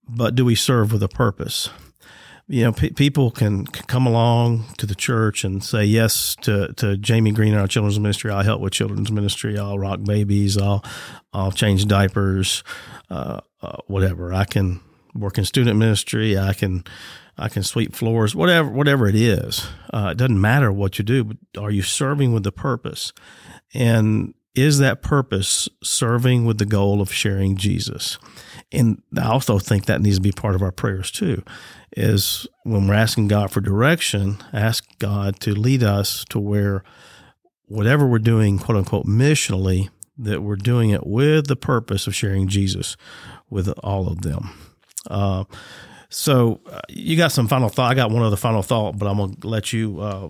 But 0.08 0.34
do 0.34 0.44
we 0.44 0.54
serve 0.54 0.92
with 0.92 1.02
a 1.02 1.08
purpose? 1.08 1.70
You 2.48 2.64
know, 2.64 2.72
pe- 2.72 2.90
people 2.90 3.30
can, 3.30 3.66
come 3.66 4.06
along 4.06 4.64
to 4.78 4.86
the 4.86 4.96
church 4.96 5.44
and 5.44 5.62
say 5.62 5.84
yes 5.84 6.34
to, 6.42 6.72
to 6.74 6.96
Jamie 6.96 7.30
Green 7.30 7.52
in 7.52 7.60
our 7.60 7.68
children's 7.68 8.00
ministry. 8.00 8.32
I'll 8.32 8.42
help 8.42 8.60
with 8.60 8.72
children's 8.72 9.12
ministry. 9.12 9.56
I'll 9.56 9.78
rock 9.78 10.02
babies. 10.02 10.58
I'll 10.58 10.84
I'll 11.32 11.52
change 11.52 11.86
diapers. 11.86 12.64
Uh, 13.08 13.40
uh, 13.62 13.76
whatever. 13.86 14.32
I 14.32 14.44
can 14.44 14.80
work 15.14 15.38
in 15.38 15.44
student 15.44 15.78
ministry. 15.78 16.38
I 16.38 16.54
can 16.54 16.84
I 17.40 17.48
can 17.48 17.62
sweep 17.62 17.94
floors, 17.94 18.34
whatever, 18.34 18.68
whatever 18.68 19.08
it 19.08 19.14
is. 19.14 19.66
Uh, 19.92 20.10
it 20.12 20.18
doesn't 20.18 20.40
matter 20.40 20.70
what 20.70 20.98
you 20.98 21.04
do, 21.04 21.24
but 21.24 21.36
are 21.58 21.70
you 21.70 21.82
serving 21.82 22.34
with 22.34 22.42
the 22.42 22.52
purpose? 22.52 23.14
And 23.72 24.34
is 24.54 24.78
that 24.78 25.00
purpose 25.00 25.68
serving 25.82 26.44
with 26.44 26.58
the 26.58 26.66
goal 26.66 27.00
of 27.00 27.12
sharing 27.12 27.56
Jesus? 27.56 28.18
And 28.70 29.02
I 29.16 29.28
also 29.28 29.58
think 29.58 29.86
that 29.86 30.02
needs 30.02 30.16
to 30.16 30.22
be 30.22 30.32
part 30.32 30.54
of 30.54 30.62
our 30.62 30.70
prayers 30.70 31.10
too. 31.10 31.42
Is 31.96 32.46
when 32.64 32.86
we're 32.86 32.94
asking 32.94 33.28
God 33.28 33.50
for 33.50 33.62
direction, 33.62 34.36
ask 34.52 34.84
God 34.98 35.40
to 35.40 35.54
lead 35.54 35.82
us 35.82 36.24
to 36.26 36.38
where 36.38 36.84
whatever 37.66 38.06
we're 38.06 38.18
doing, 38.18 38.58
quote 38.58 38.76
unquote, 38.76 39.06
missionally, 39.06 39.88
that 40.18 40.42
we're 40.42 40.56
doing 40.56 40.90
it 40.90 41.06
with 41.06 41.46
the 41.46 41.56
purpose 41.56 42.06
of 42.06 42.14
sharing 42.14 42.48
Jesus 42.48 42.96
with 43.48 43.68
all 43.82 44.08
of 44.08 44.20
them. 44.20 44.50
Uh, 45.08 45.44
so 46.10 46.60
uh, 46.70 46.80
you 46.88 47.16
got 47.16 47.32
some 47.32 47.48
final 47.48 47.68
thought. 47.68 47.90
I 47.90 47.94
got 47.94 48.10
one 48.10 48.22
other 48.22 48.36
final 48.36 48.62
thought, 48.62 48.98
but 48.98 49.06
I'm 49.06 49.16
gonna 49.16 49.34
let 49.44 49.72
you 49.72 50.00
uh, 50.00 50.28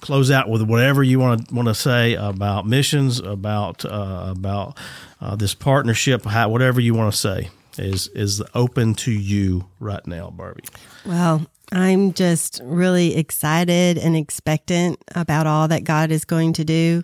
close 0.00 0.30
out 0.30 0.48
with 0.48 0.62
whatever 0.62 1.02
you 1.02 1.18
want 1.18 1.48
to 1.48 1.54
want 1.54 1.68
to 1.68 1.74
say 1.74 2.14
about 2.14 2.66
missions, 2.66 3.18
about 3.20 3.84
uh, 3.84 4.26
about 4.30 4.78
uh, 5.20 5.36
this 5.36 5.54
partnership, 5.54 6.24
how, 6.24 6.48
whatever 6.50 6.80
you 6.80 6.94
want 6.94 7.12
to 7.12 7.18
say. 7.18 7.48
is 7.78 8.08
is 8.08 8.42
open 8.54 8.94
to 8.94 9.12
you 9.12 9.68
right 9.80 10.06
now, 10.06 10.30
Barbie? 10.30 10.64
Well, 11.06 11.46
I'm 11.72 12.12
just 12.12 12.60
really 12.64 13.16
excited 13.16 13.98
and 13.98 14.16
expectant 14.16 15.02
about 15.14 15.46
all 15.46 15.68
that 15.68 15.84
God 15.84 16.10
is 16.10 16.24
going 16.24 16.54
to 16.54 16.64
do. 16.64 17.02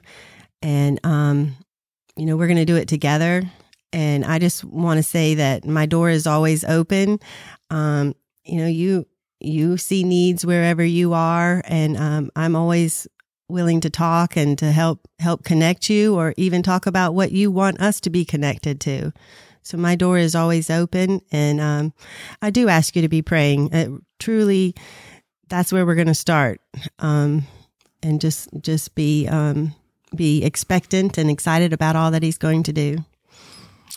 And, 0.62 0.98
um, 1.04 1.56
you 2.16 2.24
know, 2.24 2.36
we're 2.36 2.46
going 2.46 2.56
to 2.56 2.64
do 2.64 2.76
it 2.76 2.88
together. 2.88 3.42
And 3.94 4.24
I 4.24 4.38
just 4.38 4.64
want 4.64 4.98
to 4.98 5.02
say 5.02 5.36
that 5.36 5.64
my 5.64 5.86
door 5.86 6.10
is 6.10 6.26
always 6.26 6.64
open. 6.64 7.20
Um, 7.70 8.14
you 8.44 8.58
know, 8.58 8.66
you, 8.66 9.06
you 9.40 9.76
see 9.76 10.02
needs 10.02 10.44
wherever 10.44 10.84
you 10.84 11.12
are. 11.12 11.62
And, 11.64 11.96
um, 11.96 12.30
I'm 12.34 12.56
always 12.56 13.06
willing 13.48 13.80
to 13.82 13.90
talk 13.90 14.36
and 14.36 14.58
to 14.58 14.72
help, 14.72 15.06
help 15.20 15.44
connect 15.44 15.88
you 15.88 16.16
or 16.16 16.34
even 16.36 16.62
talk 16.62 16.86
about 16.86 17.14
what 17.14 17.30
you 17.30 17.50
want 17.50 17.80
us 17.80 18.00
to 18.00 18.10
be 18.10 18.24
connected 18.24 18.80
to. 18.80 19.12
So 19.62 19.78
my 19.78 19.94
door 19.94 20.18
is 20.18 20.34
always 20.34 20.70
open. 20.70 21.20
And 21.30 21.60
um, 21.60 21.92
I 22.42 22.50
do 22.50 22.68
ask 22.68 22.96
you 22.96 23.02
to 23.02 23.08
be 23.08 23.22
praying. 23.22 23.72
It, 23.72 23.90
truly, 24.18 24.74
that's 25.48 25.72
where 25.72 25.86
we're 25.86 25.94
going 25.94 26.08
to 26.08 26.14
start. 26.14 26.60
Um, 26.98 27.46
and 28.02 28.20
just 28.20 28.50
just 28.60 28.94
be 28.94 29.26
um, 29.28 29.74
be 30.14 30.44
expectant 30.44 31.16
and 31.16 31.30
excited 31.30 31.72
about 31.72 31.96
all 31.96 32.10
that 32.10 32.22
he's 32.22 32.38
going 32.38 32.62
to 32.64 32.72
do. 32.72 32.98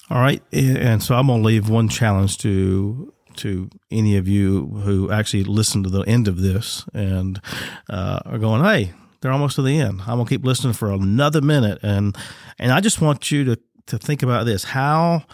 All 0.09 0.21
right, 0.21 0.41
and 0.53 1.03
so 1.03 1.15
I'm 1.15 1.27
going 1.27 1.41
to 1.41 1.47
leave 1.47 1.69
one 1.69 1.89
challenge 1.89 2.37
to 2.39 3.13
to 3.37 3.69
any 3.91 4.17
of 4.17 4.27
you 4.27 4.67
who 4.83 5.11
actually 5.11 5.43
listen 5.43 5.83
to 5.83 5.89
the 5.89 6.01
end 6.01 6.27
of 6.27 6.41
this 6.41 6.85
and 6.93 7.41
uh, 7.89 8.19
are 8.25 8.37
going, 8.37 8.63
"Hey, 8.63 8.93
they're 9.21 9.31
almost 9.31 9.55
to 9.55 9.61
the 9.61 9.79
end. 9.79 10.01
I'm 10.01 10.17
gonna 10.17 10.25
keep 10.25 10.43
listening 10.45 10.73
for 10.73 10.91
another 10.91 11.41
minute." 11.41 11.79
And 11.83 12.15
and 12.57 12.71
I 12.71 12.79
just 12.79 13.01
want 13.01 13.31
you 13.31 13.43
to 13.45 13.59
to 13.87 13.97
think 13.97 14.23
about 14.23 14.45
this: 14.45 14.63
how 14.63 15.25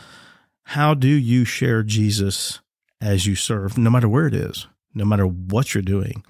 how 0.64 0.94
do 0.94 1.08
you 1.08 1.46
share 1.46 1.84
Jesus 1.84 2.60
as 3.00 3.26
you 3.26 3.36
serve, 3.36 3.78
no 3.78 3.90
matter 3.90 4.10
where 4.10 4.28
it 4.28 4.36
is, 4.36 4.68
no 4.94 5.06
matter 5.06 5.26
what 5.26 5.74
you're 5.74 5.82
doing? 5.82 6.24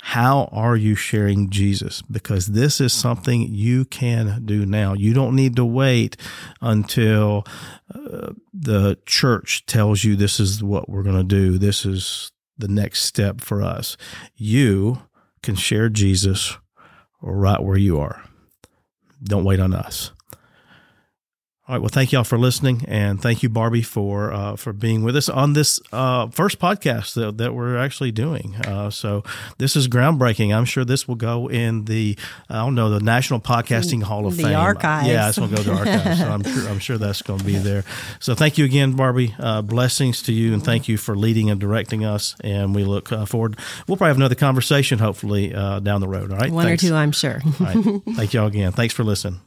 How 0.00 0.48
are 0.52 0.76
you 0.76 0.94
sharing 0.94 1.50
Jesus? 1.50 2.02
Because 2.02 2.46
this 2.46 2.80
is 2.80 2.92
something 2.92 3.42
you 3.42 3.84
can 3.84 4.44
do 4.44 4.64
now. 4.64 4.94
You 4.94 5.12
don't 5.12 5.34
need 5.34 5.56
to 5.56 5.64
wait 5.64 6.16
until 6.60 7.44
uh, 7.92 8.32
the 8.54 8.98
church 9.06 9.66
tells 9.66 10.04
you 10.04 10.14
this 10.14 10.38
is 10.38 10.62
what 10.62 10.88
we're 10.88 11.02
going 11.02 11.16
to 11.16 11.24
do. 11.24 11.58
This 11.58 11.84
is 11.84 12.30
the 12.56 12.68
next 12.68 13.02
step 13.02 13.40
for 13.40 13.62
us. 13.62 13.96
You 14.36 15.02
can 15.42 15.56
share 15.56 15.88
Jesus 15.88 16.56
right 17.20 17.62
where 17.62 17.76
you 17.76 17.98
are. 17.98 18.22
Don't 19.22 19.44
wait 19.44 19.60
on 19.60 19.74
us. 19.74 20.12
All 21.68 21.74
right. 21.74 21.82
Well, 21.82 21.90
thank 21.90 22.12
y'all 22.12 22.24
for 22.24 22.38
listening, 22.38 22.86
and 22.88 23.20
thank 23.20 23.42
you, 23.42 23.50
Barbie, 23.50 23.82
for 23.82 24.32
uh, 24.32 24.56
for 24.56 24.72
being 24.72 25.02
with 25.04 25.14
us 25.16 25.28
on 25.28 25.52
this 25.52 25.78
uh, 25.92 26.28
first 26.28 26.58
podcast 26.58 27.12
that, 27.12 27.36
that, 27.36 27.52
we're 27.52 27.76
actually 27.76 28.10
doing. 28.10 28.54
Uh, 28.56 28.88
so 28.88 29.22
this 29.58 29.76
is 29.76 29.86
groundbreaking. 29.86 30.56
I'm 30.56 30.64
sure 30.64 30.86
this 30.86 31.06
will 31.06 31.16
go 31.16 31.50
in 31.50 31.84
the 31.84 32.16
I 32.48 32.60
don't 32.60 32.74
know 32.74 32.88
the 32.88 33.00
National 33.00 33.38
Podcasting 33.38 34.02
Hall 34.02 34.26
of 34.26 34.38
the 34.38 34.44
Fame. 34.44 34.56
Archives. 34.56 35.08
Yeah, 35.08 35.28
it's 35.28 35.36
going 35.36 35.50
to 35.50 35.56
go 35.56 35.62
to 35.62 35.68
the 35.68 35.76
archives. 35.90 36.20
so 36.20 36.26
I'm 36.30 36.42
sure 36.42 36.68
I'm 36.70 36.78
sure 36.78 36.96
that's 36.96 37.20
going 37.20 37.40
to 37.40 37.44
be 37.44 37.58
there. 37.58 37.84
So 38.18 38.34
thank 38.34 38.56
you 38.56 38.64
again, 38.64 38.92
Barbie. 38.92 39.34
Uh, 39.38 39.60
blessings 39.60 40.22
to 40.22 40.32
you, 40.32 40.54
and 40.54 40.64
thank 40.64 40.88
you 40.88 40.96
for 40.96 41.14
leading 41.14 41.50
and 41.50 41.60
directing 41.60 42.02
us. 42.02 42.34
And 42.40 42.74
we 42.74 42.84
look 42.84 43.12
uh, 43.12 43.26
forward. 43.26 43.58
We'll 43.86 43.98
probably 43.98 44.08
have 44.08 44.16
another 44.16 44.36
conversation, 44.36 45.00
hopefully, 45.00 45.54
uh, 45.54 45.80
down 45.80 46.00
the 46.00 46.08
road. 46.08 46.32
All 46.32 46.38
right. 46.38 46.50
One 46.50 46.64
Thanks. 46.64 46.82
or 46.82 46.88
two, 46.88 46.94
I'm 46.94 47.12
sure. 47.12 47.42
all 47.44 47.66
right. 47.66 48.02
Thank 48.16 48.32
y'all 48.32 48.46
again. 48.46 48.72
Thanks 48.72 48.94
for 48.94 49.04
listening. 49.04 49.40